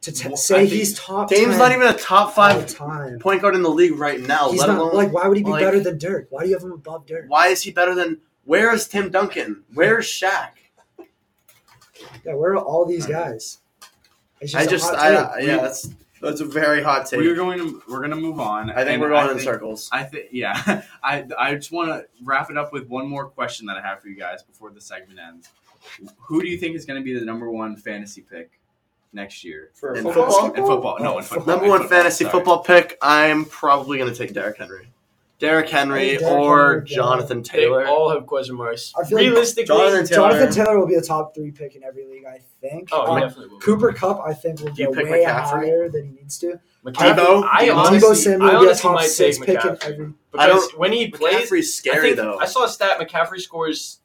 [0.00, 1.28] to t- Well, say he's top.
[1.28, 3.18] Dame's 10 not even a top five time.
[3.18, 4.50] point guard in the league right now.
[4.50, 6.28] He's let not alone like why would he be like- better than Dirk?
[6.30, 7.26] Why do you have him above Dirk?
[7.28, 8.20] why is he better than?
[8.44, 9.64] Where is Tim Duncan?
[9.74, 10.50] Where's Shaq?
[12.26, 13.58] Yeah, where are all these guys?
[14.40, 15.46] It's I a just, hot I, take.
[15.48, 15.88] yeah, that's
[16.20, 17.20] that's a very hot take.
[17.20, 18.70] We're going to we're going to move on.
[18.70, 19.88] I think and we're going in think- circles.
[19.92, 20.82] I think yeah.
[21.02, 24.00] I I just want to wrap it up with one more question that I have
[24.02, 25.50] for you guys before the segment ends.
[26.18, 28.58] Who do you think is going to be the number one fantasy pick
[29.12, 30.24] next year For In football?
[30.30, 30.46] football?
[30.52, 30.98] in football?
[31.00, 31.46] No, in football.
[31.46, 32.32] Number in one football, fantasy sorry.
[32.32, 32.98] football pick.
[33.00, 34.88] I'm probably going to take Derrick Henry.
[35.38, 36.96] Derrick Henry Derrick or Henry, yeah.
[36.96, 37.86] Jonathan They Taylor.
[37.86, 38.92] all have question marks.
[38.98, 39.26] I feel like
[39.66, 40.30] Jonathan Taylor.
[40.30, 42.88] Jonathan Taylor will be a top three pick in every league, I think.
[42.92, 43.60] oh, Um, definitely will.
[43.60, 45.44] Cooper Kupp, I think, will Do you go way McCaffrey?
[45.44, 46.58] higher than he needs to.
[46.84, 47.48] McCaffrey, Deebo?
[47.52, 50.14] I honestly, Samuel I be a honestly top might six take pick McCaffrey.
[50.38, 52.38] I because don't- when he plays, McCaffrey's I scary think though.
[52.38, 54.00] I saw a stat: McCaffrey scores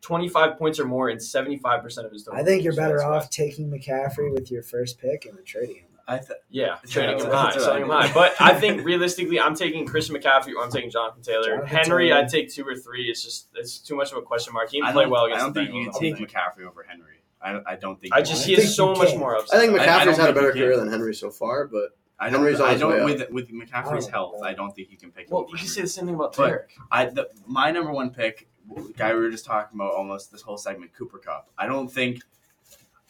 [0.00, 2.26] twenty-five points or more in seventy-five percent of his.
[2.32, 5.76] I think you're better that's off taking McCaffrey with your first pick and then trading
[5.76, 5.84] him.
[6.08, 8.12] I th- Yeah, Yeah, trading him high, what selling him high.
[8.12, 11.56] But I think realistically, I'm taking Christian McCaffrey or I'm taking Jonathan Taylor.
[11.58, 12.20] Jonathan Henry, Taylor.
[12.20, 13.08] I'd take two or three.
[13.10, 14.70] It's just it's too much of a question mark.
[14.70, 15.98] He I didn't play don't, well I don't the think you Bengals.
[16.00, 17.20] can take McCaffrey over Henry.
[17.40, 18.14] I, I don't think.
[18.14, 19.60] I you just I he think has so much more I upside.
[19.60, 22.30] think I- I McCaffrey's don't had a better career than Henry so far, but I
[22.30, 22.40] don't.
[22.40, 24.42] Henry's I don't with with McCaffrey's Oh, health.
[24.42, 25.34] I don't think you can pick him.
[25.36, 26.70] well, you can say the same thing about But- Derrick.
[26.90, 28.48] I the, my number one pick,
[28.96, 31.48] guy we were just talking about almost this whole segment, Cooper Kupp.
[31.58, 32.22] I don't think,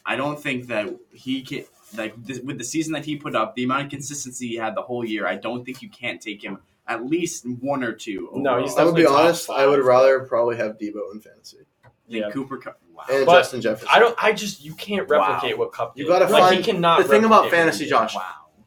[0.05, 1.63] I don't think that he can
[1.97, 4.75] like this, with the season that he put up, the amount of consistency he had
[4.75, 5.27] the whole year.
[5.27, 8.29] I don't think you can't take him at least one or two.
[8.35, 8.75] No, he's.
[8.77, 9.49] I would be Definitely top honest.
[9.49, 11.57] I would rather probably have Deebo in fantasy
[12.09, 12.31] Then Yeah.
[12.31, 12.79] Cooper Kupp.
[12.93, 13.03] Wow.
[13.09, 13.87] and But Justin Jefferson.
[13.91, 14.15] I don't.
[14.21, 15.31] I just you can't Wow.
[15.33, 15.97] replicate what Kupp.
[15.97, 17.01] You gotta like, find- he cannot.
[17.01, 17.89] the thing about replicate what he fantasy.
[17.89, 18.15] Josh.
[18.15, 18.21] wow.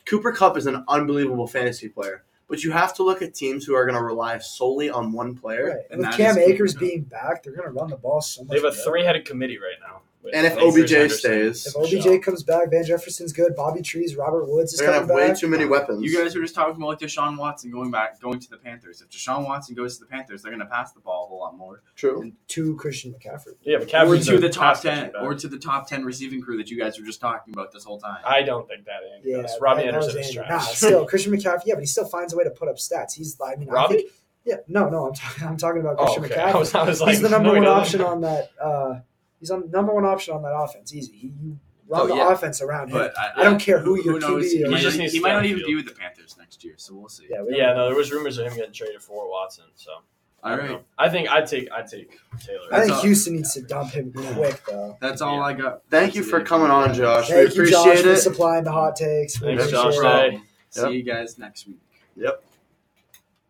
[0.06, 3.74] Cooper Kupp is an unbelievable fantasy player, but you have to look at teams who
[3.74, 5.66] are going to rely solely on one player.
[5.76, 5.84] Right.
[5.90, 8.50] And With Cam Akers being back, they're going to run the ball so much.
[8.50, 8.82] They have a better.
[8.82, 10.02] three-headed committee right now.
[10.26, 13.56] With And if OBJ stays, If OBJ comes back, Van Jefferson's good.
[13.56, 16.02] Bobby Trees, Robert Woods is they're going to coming have way too many weapons.
[16.02, 19.00] You guys were just talking about like Deshaun Watson going back, going to the Panthers.
[19.00, 21.38] If Deshaun Watson goes to the Panthers, they're going to pass the ball a whole
[21.40, 21.82] lot more.
[21.94, 22.20] True.
[22.22, 23.54] And to Christian McCaffrey.
[23.62, 25.22] Yeah, or McCaffrey's to the top ten, catching back.
[25.22, 27.84] or to the top ten receiving crew that you guys were just talking about this
[27.84, 28.18] whole time.
[28.26, 29.56] I don't think that Andy Yeah, does.
[29.60, 30.48] Robbie that- that was Anderson is Andy.
[30.50, 31.62] Nah, still Christian McCaffrey.
[31.66, 33.12] Yeah, but he still finds a way to put up stats.
[33.14, 33.94] He's, I mean, I Robbie?
[33.96, 34.10] think,
[34.44, 36.34] yeah, no, no, I'm talking, I'm talking about Oh, Christian okay.
[36.34, 36.54] McCaffrey.
[36.54, 38.50] I was, I was like, he's the number no, one option on that.
[38.60, 38.94] Uh,
[39.46, 40.94] he's on number one option on that offense.
[40.94, 41.12] Easy.
[41.16, 42.32] He, you run Oh, the yeah.
[42.32, 42.94] offense around him.
[42.98, 44.44] but I, I don't care who your who knows.
[44.46, 44.70] QB He, is.
[44.70, 45.68] might, He just not- needs he might not even field.
[45.68, 47.26] be with the Panthers next year, so we'll see.
[47.30, 49.64] Yeah, we Yeah, no, there was rumors of him getting traded for Watson.
[49.76, 49.90] So
[50.42, 50.84] I All don't right, know.
[50.98, 52.60] I think I'd take I'd take Taylor.
[52.72, 54.96] I think all- Houston needs to dump him quick, though.
[55.00, 55.42] that's all Yeah.
[55.42, 55.82] I got.
[55.90, 57.28] Thank you for coming on, Josh.
[57.28, 58.16] Thank we you, appreciate Josh, for it.
[58.18, 59.38] supplying the hot takes.
[59.38, 59.94] Thanks, Josh.
[59.96, 60.02] it.
[60.02, 60.40] Day.
[60.70, 61.78] See you guys next week.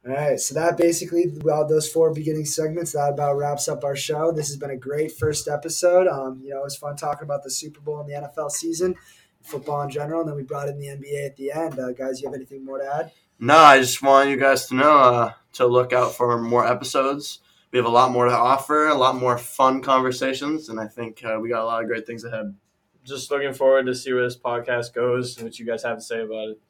[0.07, 3.97] All right, so that basically, well, those four beginning segments, that about wraps up our
[3.97, 4.31] show.
[4.31, 6.07] This has been a great first episode.
[6.07, 8.95] Um, you know, it was fun talking about the Super Bowl and the NFL season,
[9.43, 11.81] football in general, and then we brought in the NBA at the end.
[11.81, 13.11] Uh, guys, you have anything more to add?
[13.41, 17.41] No, I just want you guys to know uh, to look out for more episodes.
[17.73, 21.25] We have a lot more to offer, a lot more fun conversations, and I think
[21.25, 22.55] uh, we got a lot of great things ahead.
[23.03, 26.03] Just looking forward to see where this podcast goes and what you guys have to
[26.03, 26.61] say about it.